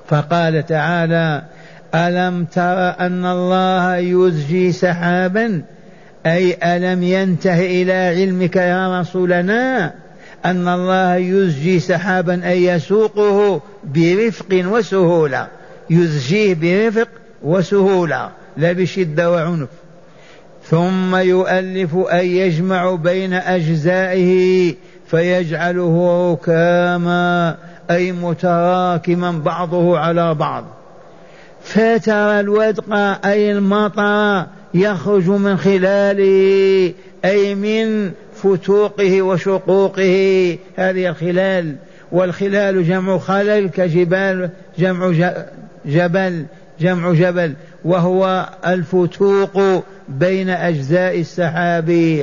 فقال 0.08 0.66
تعالى 0.66 1.42
ألم 1.96 2.46
تر 2.46 3.00
أن 3.00 3.26
الله 3.26 3.98
يزجي 3.98 4.72
سحابا؟ 4.72 5.62
أي 6.26 6.58
ألم 6.64 7.04
ينته 7.04 7.60
إلى 7.60 7.94
علمك 7.94 8.56
يا 8.56 9.00
رسولنا 9.00 9.94
أن 10.46 10.68
الله 10.68 11.16
يزجي 11.16 11.80
سحابا 11.80 12.48
أي 12.50 12.66
يسوقه 12.66 13.62
برفق 13.84 14.62
وسهولة؟ 14.66 15.48
يزجيه 15.92 16.54
برفق 16.54 17.08
وسهولة 17.44 18.30
لا 18.58 18.72
بشدة 18.72 19.32
وعنف. 19.32 19.70
ثم 20.70 21.16
يؤلف 21.16 21.96
أي 21.96 22.38
يجمع 22.38 22.96
بين 22.96 23.34
أجزائه 23.34 24.74
فيجعله 25.08 26.32
ركاما 26.32 27.58
أي 27.92 28.12
متراكما 28.12 29.32
بعضه 29.32 30.00
على 30.00 30.34
بعض. 30.34 30.66
فترى 31.64 32.40
الودق 32.40 32.94
أي 33.26 33.52
المطر 33.52 34.46
يخرج 34.74 35.30
من 35.30 35.58
خلاله 35.58 36.94
أي 37.26 37.56
من 37.56 38.12
فتوقه 38.36 39.22
وشقوقه. 39.22 40.58
هذه 40.76 41.08
الخلال 41.08 41.76
والخلال 42.12 42.88
جمع 42.88 43.18
خلل 43.18 43.70
كجبال 43.70 44.50
جمع 44.80 45.32
جبل 45.86 46.46
جمع 46.80 47.14
جبل 47.14 47.54
وهو 47.86 48.50
الفتوق 48.68 49.84
بين 50.10 50.50
أجزاء 50.50 51.20
السحاب 51.20 52.20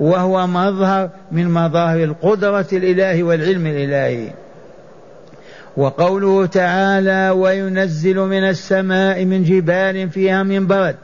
وهو 0.00 0.46
مظهر 0.46 1.10
من 1.32 1.50
مظاهر 1.50 2.04
القدرة 2.04 2.66
الإله 2.72 3.22
والعلم 3.22 3.66
الإلهي. 3.66 4.28
وقوله 5.76 6.46
تعالى 6.46 7.30
وينزل 7.30 8.16
من 8.16 8.44
السماء 8.44 9.24
من 9.24 9.44
جبال 9.44 10.10
فيها 10.10 10.42
من 10.42 10.66
برد 10.66 10.96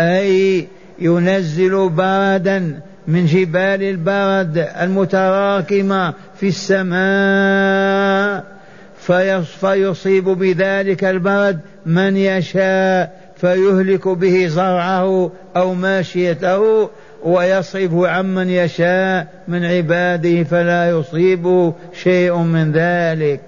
أي 0.00 0.66
ينزل 0.98 1.88
بردا 1.88 2.80
من 3.08 3.26
جبال 3.26 3.82
البرد 3.82 4.68
المتراكمة 4.80 6.14
في 6.40 6.48
السماء. 6.48 8.44
فيصيب 9.60 10.24
بذلك 10.24 11.04
البرد 11.04 11.60
من 11.86 12.16
يشاء 12.16 13.20
فيهلك 13.36 14.08
به 14.08 14.46
زرعه 14.46 15.30
أو 15.56 15.74
ماشيته 15.74 16.90
ويصرف 17.24 17.94
عمن 17.94 18.50
يشاء 18.50 19.26
من 19.48 19.64
عباده 19.64 20.42
فلا 20.42 20.90
يصيب 20.90 21.72
شيء 22.02 22.36
من 22.36 22.72
ذلك. 22.72 23.40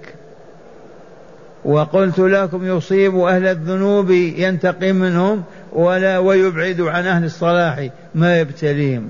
وقلت 1.65 2.19
لكم 2.19 2.77
يصيب 2.77 3.19
أهل 3.19 3.47
الذنوب 3.47 4.11
ينتقم 4.11 4.95
منهم 4.95 5.43
ولا 5.73 6.17
ويبعد 6.17 6.81
عن 6.81 7.05
أهل 7.05 7.23
الصلاح 7.23 7.87
ما 8.15 8.39
يبتليهم. 8.39 9.09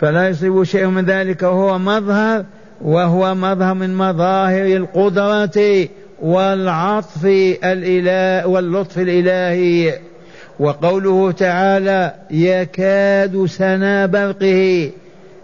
فلا 0.00 0.28
يصيب 0.28 0.62
شيء 0.62 0.86
من 0.86 1.04
ذلك 1.04 1.42
وهو 1.42 1.78
مظهر 1.78 2.44
وهو 2.80 3.34
مظهر 3.34 3.74
من 3.74 3.94
مظاهر 3.94 4.66
القدرة 4.66 5.88
والعطف 6.22 7.24
الإله 7.64 8.46
واللطف 8.46 8.98
الإلهي. 8.98 9.98
وقوله 10.60 11.32
تعالى 11.32 12.14
يكاد 12.30 13.46
سنا 13.46 14.06
برقه 14.06 14.90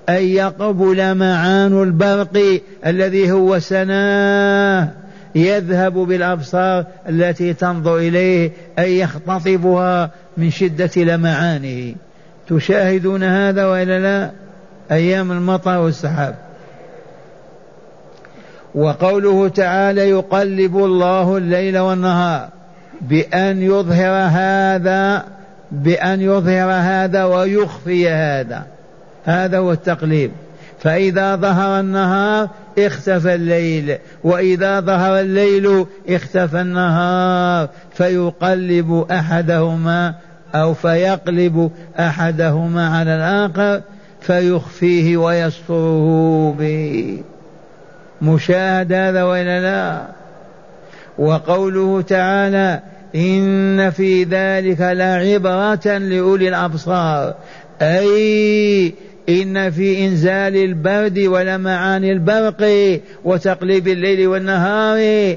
أن 0.08 0.22
يقبل 0.22 1.14
معان 1.14 1.82
البرق 1.82 2.60
الذي 2.86 3.32
هو 3.32 3.58
سناه 3.58 4.88
يذهب 5.34 5.92
بالأبصار 5.92 6.84
التي 7.08 7.54
تنظر 7.54 7.96
إليه 7.96 8.50
أي 8.78 8.98
يختطفها 8.98 10.10
من 10.36 10.50
شدة 10.50 10.90
لمعانه. 10.96 11.94
تشاهدون 12.48 13.22
هذا 13.22 13.66
وإلا 13.66 13.98
لا؟ 13.98 14.30
أيام 14.90 15.32
المطر 15.32 15.78
والسحاب. 15.78 16.45
وقوله 18.76 19.48
تعالى 19.48 20.08
يقلب 20.08 20.76
الله 20.76 21.36
الليل 21.36 21.78
والنهار 21.78 22.48
بأن 23.00 23.62
يظهر 23.62 24.28
هذا 24.32 25.24
بأن 25.72 26.20
يظهر 26.20 26.70
هذا 26.70 27.24
ويخفي 27.24 28.10
هذا. 28.10 28.66
هذا 29.24 29.58
هو 29.58 29.72
التقليب. 29.72 30.30
فإذا 30.78 31.36
ظهر 31.36 31.80
النهار 31.80 32.48
اختفى 32.78 33.34
الليل 33.34 33.98
وإذا 34.24 34.80
ظهر 34.80 35.20
الليل 35.20 35.86
اختفى 36.08 36.60
النهار 36.60 37.68
فيقلب 37.94 39.06
أحدهما 39.10 40.14
أو 40.54 40.74
فيقلب 40.74 41.70
أحدهما 41.98 42.88
على 42.98 43.16
الآخر 43.16 43.82
فيخفيه 44.20 45.16
ويستره 45.16 46.54
به. 46.58 47.18
مشاهد 48.22 48.92
هذا 48.92 49.22
وإلا 49.22 49.60
لا 49.60 50.02
وقوله 51.18 52.02
تعالى 52.02 52.80
إن 53.14 53.90
في 53.90 54.24
ذلك 54.24 54.80
لعبرة 54.80 55.98
لأولي 55.98 56.48
الأبصار 56.48 57.34
أي 57.82 58.94
إن 59.28 59.70
في 59.70 60.06
إنزال 60.06 60.56
البرد 60.56 61.18
ولمعان 61.18 62.04
البرق 62.04 62.70
وتقليب 63.24 63.88
الليل 63.88 64.28
والنهار 64.28 65.36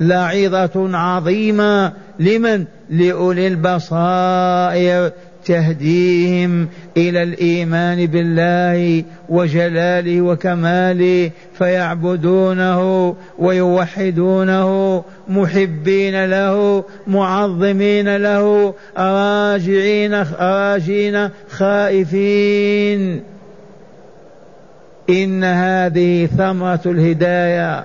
لعظة 0.00 0.98
عظيمة 0.98 1.92
لمن؟ 2.18 2.64
لأولي 2.90 3.46
البصائر 3.46 5.12
تهديهم 5.46 6.68
إلى 6.96 7.22
الإيمان 7.22 8.06
بالله 8.06 9.04
وجلاله 9.28 10.20
وكماله 10.20 11.30
فيعبدونه 11.58 13.14
ويوحدونه 13.38 15.04
محبين 15.28 16.24
له 16.24 16.84
معظمين 17.06 18.16
له 18.16 18.74
راجعين 18.98 20.14
راجين 20.14 21.28
خائفين. 21.48 23.22
إن 25.10 25.44
هذه 25.44 26.26
ثمرة 26.26 26.80
الهداية 26.86 27.84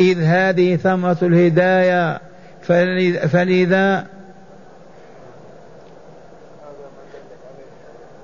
إذ 0.00 0.22
هذه 0.22 0.76
ثمرة 0.76 1.18
الهداية 1.22 2.20
فلذا 3.28 4.06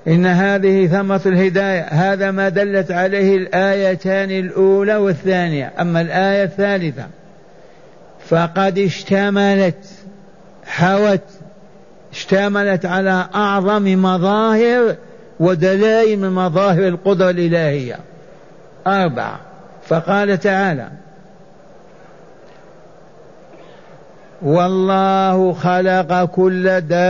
إن 0.07 0.25
هذه 0.25 0.87
ثمرة 0.87 1.21
الهداية 1.25 1.81
هذا 1.81 2.31
ما 2.31 2.49
دلت 2.49 2.91
عليه 2.91 3.37
الآيتان 3.37 4.31
الأولى 4.31 4.95
والثانية. 4.95 5.71
أما 5.79 6.01
الآية 6.01 6.43
الثالثة 6.43 7.05
فقد 8.27 8.77
اشتملت 8.77 9.85
حوت 10.65 11.21
اشتملت 12.11 12.85
على 12.85 13.25
أعظم 13.35 13.83
مظاهر 14.01 14.95
ودلائل 15.39 16.19
من 16.19 16.29
مظاهر 16.29 16.87
القدرة 16.87 17.29
الإلهية. 17.29 17.99
أربعة. 18.87 19.39
فقال 19.87 20.39
تعالى 20.39 20.87
والله 24.41 25.53
خلق 25.53 26.25
كل 26.25 26.81
دابة 26.81 27.01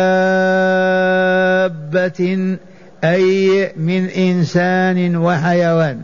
أي 3.03 3.71
من 3.77 4.05
إنسان 4.05 5.15
وحيوان. 5.15 6.01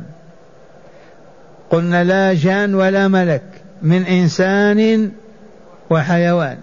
قلنا 1.69 2.03
لا 2.03 2.33
جان 2.33 2.75
ولا 2.75 3.07
ملك. 3.07 3.43
من 3.81 4.05
إنسان 4.05 5.11
وحيوان. 5.89 6.57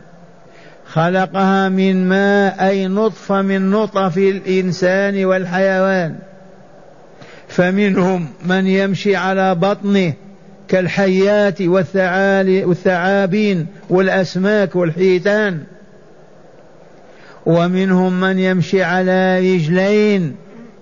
خلقها 0.87 1.69
من 1.69 2.09
ماء 2.09 2.69
أي 2.69 2.89
نطفة 2.89 3.43
من 3.43 3.71
نطف 3.71 4.19
الإنسان 4.19 5.25
والحيوان. 5.25 6.17
فمنهم 7.49 8.29
من 8.45 8.67
يمشي 8.67 9.17
على 9.17 9.55
بطنه 9.55 10.13
كالحيات 10.69 11.63
والثعابين 12.65 13.67
والأسماك 13.91 14.77
والحيتان. 14.77 15.61
ومنهم 17.47 18.21
من 18.21 18.39
يمشي 18.39 18.83
على 18.83 19.39
رجلين. 19.39 20.37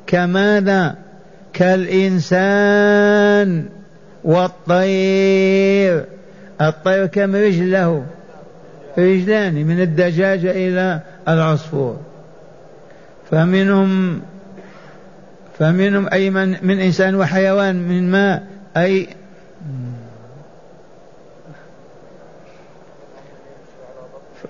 كماذا؟ 0.07 0.94
كالإنسان 1.53 2.68
والطير. 4.25 6.05
الطير 6.61 7.07
كم 7.07 7.37
رجل 7.37 7.72
له؟ 7.72 8.05
رجلان 8.98 9.55
من 9.55 9.81
الدجاجة 9.81 10.51
إلى 10.51 11.01
العصفور. 11.29 11.96
فمنهم 13.31 14.20
فمنهم 15.59 16.09
أي 16.12 16.31
من, 16.31 16.57
من 16.62 16.81
إنسان 16.81 17.14
وحيوان 17.14 17.88
من 17.88 18.11
ماء 18.11 18.46
أي 18.77 19.09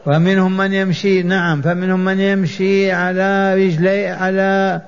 ومنهم 0.07 0.57
من 0.57 0.73
يمشي 0.73 1.23
نعم 1.23 1.63
فمنهم 1.63 2.05
من 2.05 2.21
يمشي 2.21 2.93
على 2.93 3.55
رجلي 3.55 4.07
على 4.07 4.81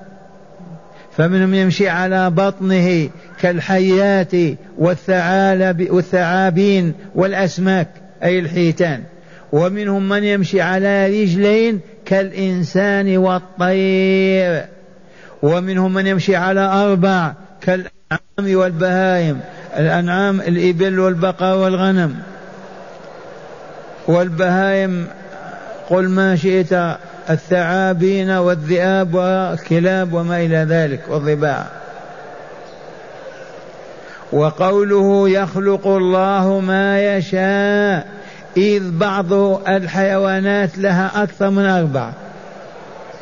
فمنهم 1.17 1.53
يمشي 1.53 1.89
على 1.89 2.29
بطنه 2.29 3.09
كالحيات 3.41 4.31
والثعالب 4.77 5.91
والثعابين 5.91 6.93
والأسماك 7.15 7.87
أي 8.23 8.39
الحيتان. 8.39 9.03
ومنهم 9.51 10.09
من 10.09 10.23
يمشي 10.23 10.61
على 10.61 11.21
رجلين 11.21 11.79
كالإنسان 12.05 13.17
والطير. 13.17 14.65
ومنهم 15.41 15.93
من 15.93 16.07
يمشي 16.07 16.35
على 16.35 16.59
أربع 16.59 17.33
كالأنعام 17.61 18.59
والبهائم 18.59 19.39
الأنعام 19.77 20.41
الإبل 20.41 20.99
والبقر 20.99 21.57
والغنم. 21.57 22.15
والبهائم 24.07 25.07
قل 25.89 26.09
ما 26.09 26.35
شئت 26.35 26.97
الثعابين 27.29 28.29
والذئاب 28.31 29.13
والكلاب 29.13 30.13
وما 30.13 30.37
إلى 30.37 30.57
ذلك 30.57 31.01
والضباع 31.09 31.65
وقوله 34.31 35.29
يخلق 35.29 35.87
الله 35.87 36.59
ما 36.59 37.17
يشاء 37.17 38.07
إذ 38.57 38.91
بعض 38.91 39.33
الحيوانات 39.67 40.77
لها 40.77 41.23
أكثر 41.23 41.49
من 41.49 41.65
أربعة 41.65 42.13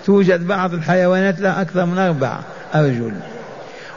توجد 0.06 0.48
بعض 0.48 0.74
الحيوانات 0.74 1.40
لها 1.40 1.62
أكثر 1.62 1.86
من 1.86 1.98
أربعة 1.98 2.40
أرجل. 2.76 3.14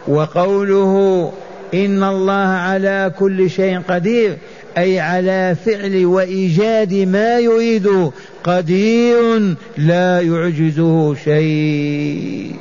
وقوله 0.08 1.32
إن 1.74 2.04
الله 2.04 2.46
على 2.46 3.12
كل 3.18 3.50
شيء 3.50 3.80
قدير 3.88 4.36
أي 4.78 5.00
على 5.00 5.56
فعل 5.66 6.06
وإيجاد 6.06 6.94
ما 6.94 7.38
يريد 7.38 8.10
قدير 8.44 9.54
لا 9.78 10.20
يعجزه 10.20 11.14
شيء. 11.14 12.56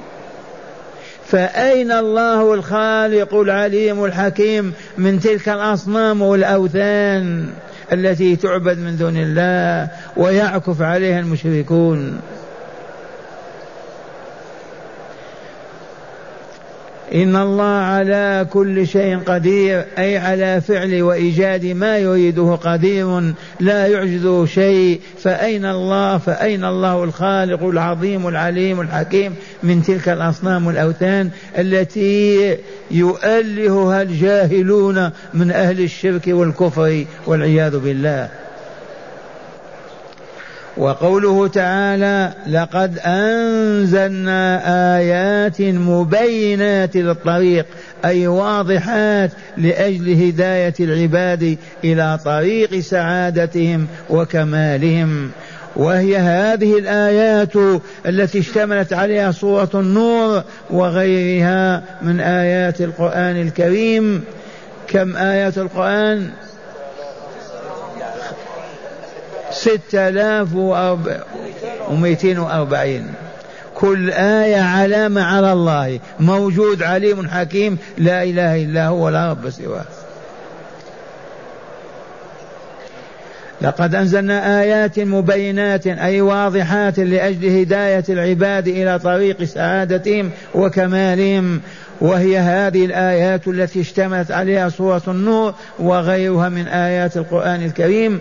فأين 1.26 1.92
الله 1.92 2.54
الخالق 2.54 3.36
العليم 3.36 4.06
الحكيم 4.06 4.74
من 4.98 5.20
تلك 5.20 5.50
الأصنام 5.50 6.22
والأوثان 6.22 7.50
التي 7.94 8.36
تعبد 8.36 8.80
من 8.80 8.98
دون 8.98 9.18
الله 9.18 9.90
ويعكف 10.18 10.82
عليها 10.82 11.20
المشركون؟ 11.20 12.20
إن 17.14 17.36
الله 17.36 17.64
على 17.64 18.48
كل 18.50 18.88
شيء 18.88 19.18
قدير 19.18 19.86
أي 19.98 20.18
على 20.18 20.62
فعل 20.62 21.02
وإيجاد 21.02 21.66
ما 21.66 21.98
يريده 21.98 22.56
قدير 22.56 23.34
لا 23.60 23.88
يعجزه 23.88 24.46
شيء. 24.46 25.02
فأين 25.20 25.66
الله؟ 25.66 26.18
فأين 26.18 26.66
الله 26.66 27.04
الخالق 27.04 27.64
العظيم 27.64 28.28
العليم 28.28 28.82
الحكيم 28.82 29.36
من 29.64 29.84
تلك 29.84 30.10
الأصنام 30.10 30.68
والأوثان 30.68 31.30
التي 31.58 32.58
يؤلهها 32.92 34.02
الجاهلون 34.02 35.10
من 35.34 35.52
أهل 35.52 35.82
الشرك 35.82 36.28
والكفر 36.28 37.06
والعياذ 37.28 37.80
بالله؟ 37.80 38.45
وقوله 40.78 41.48
تعالى 41.48 42.34
لقد 42.48 43.00
أنزلنا 43.06 44.62
آيات 44.98 45.62
مبينات 45.62 46.96
للطريق 46.96 47.66
أي 48.06 48.28
واضحات 48.28 49.32
لأجل 49.58 50.24
هداية 50.24 50.74
العباد 50.80 51.58
إلى 51.84 52.20
طريق 52.26 52.80
سعادتهم 52.80 53.88
وكمالهم. 54.10 55.32
وهي 55.76 56.18
هذه 56.18 56.80
الآيات 56.80 57.54
التي 58.06 58.40
اشتملت 58.40 58.94
عليها 58.94 59.32
سورة 59.32 59.70
النور 59.74 60.44
وغيرها 60.70 61.84
من 62.02 62.20
آيات 62.20 62.82
القرآن 62.82 63.42
الكريم. 63.42 64.24
كم 64.88 65.16
آيات 65.16 65.58
القرآن؟ 65.58 66.30
ستة 69.66 70.08
آلاف 70.08 70.48
ومئتين 71.90 72.40
وأربعين. 72.40 73.06
كل 73.76 74.12
آية 74.12 74.62
علامة 74.62 75.24
على 75.24 75.54
الله. 75.54 76.00
موجود 76.20 76.84
عليم 76.84 77.28
حكيم. 77.28 77.78
لا 77.98 78.24
إله 78.24 78.64
إلا 78.64 78.88
هو 78.88 79.10
لا 79.10 79.30
رب 79.32 79.50
سواه. 79.50 79.86
لقد 83.62 83.96
أنزلنا 83.96 84.62
آيات 84.62 85.00
مبينات 85.00 85.88
أي 85.88 86.22
واضحات 86.22 87.00
لأجل 87.00 87.60
هداية 87.60 88.04
العباد 88.10 88.68
إلى 88.68 89.00
طريق 89.00 89.44
سعادتهم 89.44 90.30
وكمالهم. 90.56 91.62
وهي 92.02 92.38
هذه 92.38 92.86
الآيات 92.86 93.48
التي 93.48 93.82
اشتملت 93.82 94.32
عليها 94.32 94.70
سورة 94.70 95.02
النور 95.08 95.54
وغيرها 95.80 96.50
من 96.50 96.68
آيات 96.68 97.18
القرآن 97.18 97.66
الكريم. 97.66 98.20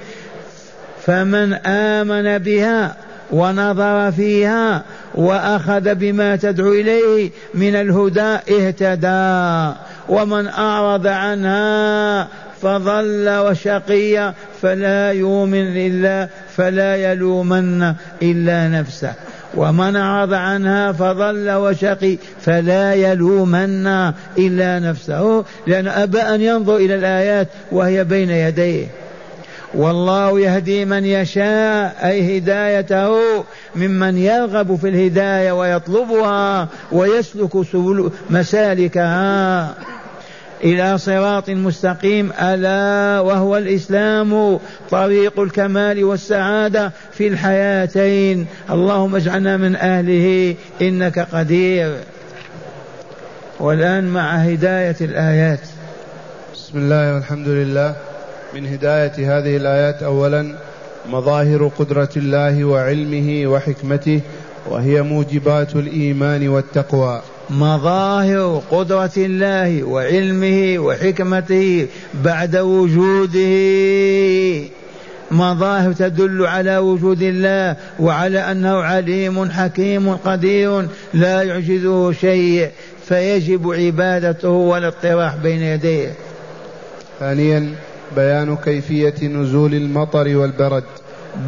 فمن 1.07 1.53
آمن 1.67 2.39
بها 2.39 2.97
ونظر 3.33 4.13
فيها 4.13 4.83
وأخذ 5.15 5.95
بما 5.95 6.37
تدعو 6.37 6.73
إليه 6.73 7.31
من 7.55 7.77
الهدى 7.77 8.39
اهتدى. 8.51 9.75
ومن 10.09 10.47
أعرض 10.47 11.07
عنها 11.07 12.29
فضل 12.63 13.29
وشقي 13.29 14.33
فلا 14.63 15.13
يؤمن 15.13 15.77
إلا 15.77 16.29
فلا 16.57 16.97
يلومن 16.97 17.95
إلا 18.23 18.69
نفسه. 18.69 19.13
ومن 19.55 19.97
أعرض 19.97 20.33
عنها 20.33 20.93
فضل 20.93 21.51
وشقي 21.51 22.17
فلا 22.41 22.95
يلومن 22.95 23.87
إلا 24.39 24.79
نفسه. 24.79 25.45
لأن 25.67 25.89
أبى 25.89 26.19
أن 26.19 26.41
ينظر 26.41 26.77
إلى 26.77 26.95
الآيات 26.95 27.49
وهي 27.73 28.05
بين 28.05 28.31
يديه. 28.31 28.87
والله 29.77 30.41
يهدي 30.41 30.85
من 30.85 31.05
يشاء 31.05 31.97
أي 32.05 32.39
هدايته 32.39 33.45
ممن 33.77 34.19
يرغب 34.19 34.77
في 34.77 34.89
الهداية 34.89 35.53
ويطلبها 35.53 36.69
ويسلك 36.93 37.57
مسالكها. 38.31 39.75
إلى 40.65 40.99
صراط 40.99 41.51
مستقيم 41.51 42.33
ألا 42.41 43.21
وهو 43.21 43.57
الإسلام 43.57 44.59
طريق 44.91 45.41
الكمال 45.41 46.05
والسعادة 46.05 46.93
في 47.13 47.29
الحياتين. 47.29 48.47
اللهم 48.71 49.17
اجعلنا 49.17 49.57
من 49.57 49.77
أهله 49.77 50.55
إنك 50.83 51.19
قدير. 51.19 51.97
والآن 53.61 54.05
مع 54.05 54.35
هداية 54.35 54.97
الآيات. 55.01 55.61
بسم 56.55 56.79
الله 56.79 57.15
والحمد 57.15 57.49
لله. 57.49 58.14
من 58.55 58.67
هداية 58.67 59.39
هذه 59.39 59.57
الآيات 59.57 60.03
أولا 60.03 60.55
مظاهر 61.11 61.71
قدرة 61.79 62.09
الله 62.17 62.65
وعلمه 62.65 63.47
وحكمته 63.47 64.21
وهي 64.71 65.03
موجبات 65.03 65.77
الإيمان 65.77 66.49
والتقوى. 66.49 67.23
مظاهر 67.51 68.63
قدرة 68.71 69.13
الله 69.17 69.83
وعلمه 69.83 70.79
وحكمته 70.79 71.87
بعد 72.25 72.57
وجوده. 72.57 73.45
مظاهر 75.31 75.93
تدل 75.93 76.47
على 76.47 76.79
وجود 76.79 77.23
الله 77.23 77.77
وعلى 78.01 78.39
أنه 78.39 78.75
عليم 78.75 79.51
حكيم 79.51 80.17
قدير 80.17 80.87
لا 81.15 81.43
يعجزه 81.43 82.13
شيء 82.13 82.69
فيجب 83.09 83.73
عبادته 83.73 84.49
والاطراح 84.49 85.37
بين 85.37 85.63
يديه. 85.63 86.13
ثانيا 87.21 87.75
بيان 88.17 88.57
كيفية 88.57 89.29
نزول 89.29 89.75
المطر 89.75 90.37
والبرد. 90.37 90.85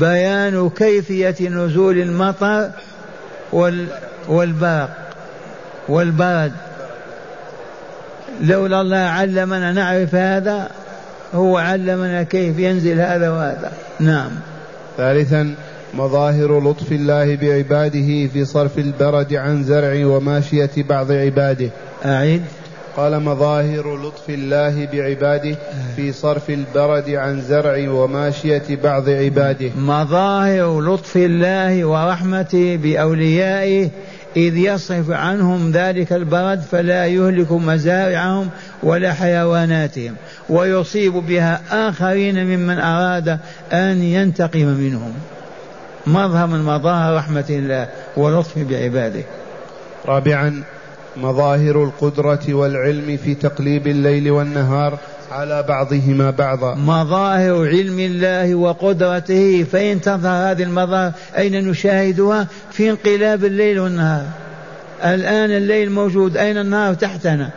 بيان 0.01 0.71
كيفية 0.71 1.49
نزول 1.49 1.99
المطر 1.99 2.71
وال 3.53 3.87
والبرق 4.29 4.91
والبرد. 5.89 6.53
لولا 8.41 8.81
الله 8.81 8.97
علمنا 8.97 9.73
نعرف 9.73 10.15
هذا 10.15 10.69
هو 11.35 11.59
علمنا 11.59 12.23
كيف 12.23 12.59
ينزل 12.59 13.01
هذا 13.01 13.31
وهذا. 13.31 13.73
نعم. 14.01 14.31
ثالثا 14.97 15.55
مظاهر 15.95 16.71
لطف 16.71 16.93
الله 16.93 17.37
بعباده 17.37 18.27
في 18.27 18.45
صرف 18.45 18.79
البرد 18.79 19.35
عن 19.35 19.65
زرع 19.65 20.07
وماشية 20.07 20.71
بعض 20.77 21.13
عباده. 21.13 21.71
أعيد. 22.05 22.43
قال 22.97 23.23
مظاهر 23.23 23.97
لطف 23.97 24.31
الله 24.31 24.89
بعباده 24.93 25.57
في 25.97 26.13
صرف 26.13 26.51
البرد 26.51 27.11
عن 27.11 27.41
زرع 27.41 27.91
وماشية 27.91 28.63
بعض 28.85 29.09
عباده. 29.09 29.71
مظاهر 29.77 30.81
لطف 30.81 31.17
الله 31.17 31.85
ورحمته 31.85 32.77
بأوليائه 32.77 33.91
إذ 34.37 34.57
يصرف 34.57 35.11
عنهم 35.11 35.71
ذلك 35.73 36.13
البرد 36.13 36.61
فلا 36.61 37.07
يهلك 37.07 37.53
مزارعهم 37.53 38.49
ولا 38.83 39.13
حيواناتهم 39.13 40.15
ويصيب 40.49 41.13
بها 41.13 41.61
آخرين 41.71 42.47
ممن 42.47 42.79
أراد 42.79 43.39
أن 43.73 44.03
ينتقم 44.03 44.67
منهم. 44.67 45.13
مظهر 46.07 46.47
من 46.47 46.63
مظاهر 46.63 47.17
رحمة 47.17 47.45
الله 47.51 47.89
ولطفه 48.17 48.63
بعباده. 48.63 49.23
رابعا 50.07 50.63
مظاهر 51.23 51.85
القدرة 51.85 52.55
والعلم 52.55 53.17
في 53.25 53.35
تقليب 53.35 53.87
الليل 53.87 54.31
والنهار 54.31 54.99
على 55.31 55.63
بعضهما 55.69 56.31
بعضا. 56.31 56.75
مظاهر 56.75 57.69
علم 57.69 58.01
الله 58.01 58.55
وقدرته 58.55 59.65
فإن 59.73 60.01
تظهر 60.01 60.51
هذه 60.51 60.63
المظاهر 60.63 61.13
أين 61.39 61.69
نشاهدها؟ 61.69 62.47
في 62.71 62.91
انقلاب 62.91 63.45
الليل 63.45 63.79
والنهار. 63.81 64.27
الآن 65.05 65.51
الليل 65.51 65.93
موجود 65.93 66.37
أين 66.37 66.59
النهار؟ 66.59 66.95
تحتنا. 66.95 67.51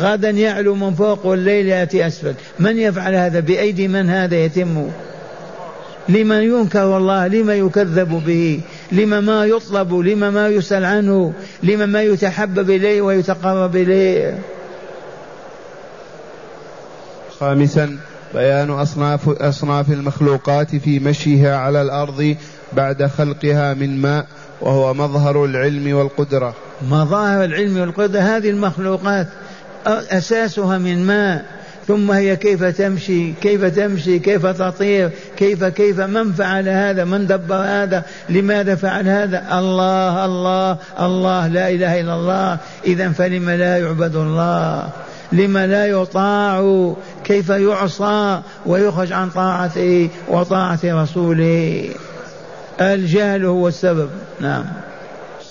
غدا 0.00 0.30
يعلو 0.30 0.74
من 0.74 0.94
فوق 0.94 1.26
والليل 1.26 1.66
يأتي 1.66 2.06
أسفل. 2.06 2.34
من 2.58 2.78
يفعل 2.78 3.14
هذا؟ 3.14 3.40
بأيدي 3.40 3.88
من 3.88 4.10
هذا 4.10 4.36
يتم؟ 4.36 4.88
لمن 6.08 6.42
ينكر 6.42 6.96
الله 6.96 7.26
لما 7.26 7.54
يكذب 7.54 8.22
به؟ 8.26 8.60
لما 8.92 9.20
ما 9.20 9.44
يطلب 9.44 9.94
لما 9.94 10.30
ما 10.30 10.48
يسأل 10.48 10.84
عنه 10.84 11.32
لما 11.62 11.86
ما 11.86 12.02
يتحبب 12.02 12.70
إليه 12.70 13.00
ويتقرب 13.00 13.76
إليه. 13.76 14.38
خامسا 17.40 17.98
بيان 18.34 18.70
أصناف 18.70 19.28
أصناف 19.28 19.90
المخلوقات 19.90 20.76
في 20.76 20.98
مشيها 20.98 21.56
على 21.56 21.82
الأرض 21.82 22.36
بعد 22.72 23.06
خلقها 23.06 23.74
من 23.74 24.00
ماء 24.00 24.26
وهو 24.60 24.94
مظهر 24.94 25.44
العلم 25.44 25.96
والقدرة. 25.96 26.54
مظاهر 26.90 27.44
العلم 27.44 27.80
والقدرة 27.80 28.20
هذه 28.20 28.50
المخلوقات 28.50 29.28
أساسها 29.86 30.78
من 30.78 31.06
ماء. 31.06 31.55
ثم 31.88 32.10
هي 32.10 32.36
كيف 32.36 32.64
تمشي 32.64 33.32
كيف 33.32 33.64
تمشي 33.64 34.18
كيف 34.18 34.46
تطير 34.46 35.10
كيف 35.36 35.64
كيف 35.64 36.00
من 36.00 36.32
فعل 36.32 36.68
هذا 36.68 37.04
من 37.04 37.26
دبر 37.26 37.54
هذا 37.54 38.02
لماذا 38.28 38.74
فعل 38.74 39.08
هذا؟ 39.08 39.58
الله 39.58 40.24
الله 40.24 40.78
الله 41.00 41.46
لا 41.46 41.70
إله 41.70 42.00
إلا 42.00 42.14
الله. 42.14 42.58
إذا 42.86 43.08
فلم 43.12 43.50
لا 43.50 43.78
يعبد 43.78 44.16
الله؟ 44.16 44.88
لما 45.32 45.66
لا 45.66 45.86
يطاع؟ 45.86 46.94
كيف 47.24 47.48
يعصى 47.48 48.40
ويخرج 48.66 49.12
عن 49.12 49.30
طاعته 49.30 50.08
وطاعة 50.28 50.80
رسوله؟ 50.84 51.88
الجهل 52.80 53.44
هو 53.44 53.68
السبب. 53.68 54.10
نعم. 54.40 54.64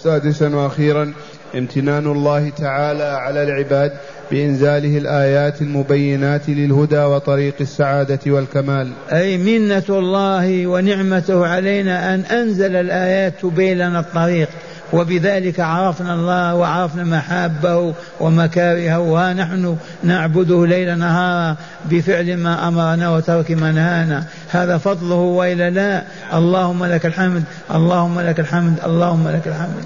سادسا 0.04 0.56
وأخيرا 0.56 1.13
امتنان 1.56 2.08
الله 2.08 2.50
تعالى 2.50 3.04
على 3.04 3.43
العباد 3.43 3.91
بإنزاله 4.31 4.97
الآيات 4.97 5.61
المبينات 5.61 6.49
للهدى 6.49 6.99
وطريق 6.99 7.55
السعادة 7.61 8.19
والكمال. 8.27 8.91
أي 9.11 9.38
منة 9.38 9.83
الله 9.89 10.67
ونعمته 10.67 11.47
علينا 11.47 12.15
أن 12.15 12.19
أنزل 12.19 12.75
الآيات 12.75 13.33
تبين 13.41 13.77
لنا 13.77 13.99
الطريق 13.99 14.49
وبذلك 14.93 15.59
عرفنا 15.59 16.13
الله 16.13 16.55
وعرفنا 16.55 17.03
محابه 17.03 17.93
ومكارهه 18.19 18.99
ونحن 18.99 19.77
نعبده 20.03 20.65
ليل 20.65 20.99
نهارا 20.99 21.55
بفعل 21.85 22.38
ما 22.38 22.67
أمرنا 22.67 23.09
وترك 23.09 23.51
ما 23.51 23.71
نهانا. 23.71 24.23
هذا 24.49 24.77
فضله 24.77 25.15
والا 25.15 25.69
لا. 25.69 26.03
اللهم 26.33 26.85
لك 26.85 27.05
الحمد 27.05 27.43
اللهم 27.75 28.19
لك 28.19 28.39
الحمد 28.39 28.79
اللهم 28.85 29.27
لك 29.27 29.47
الحمد. 29.47 29.83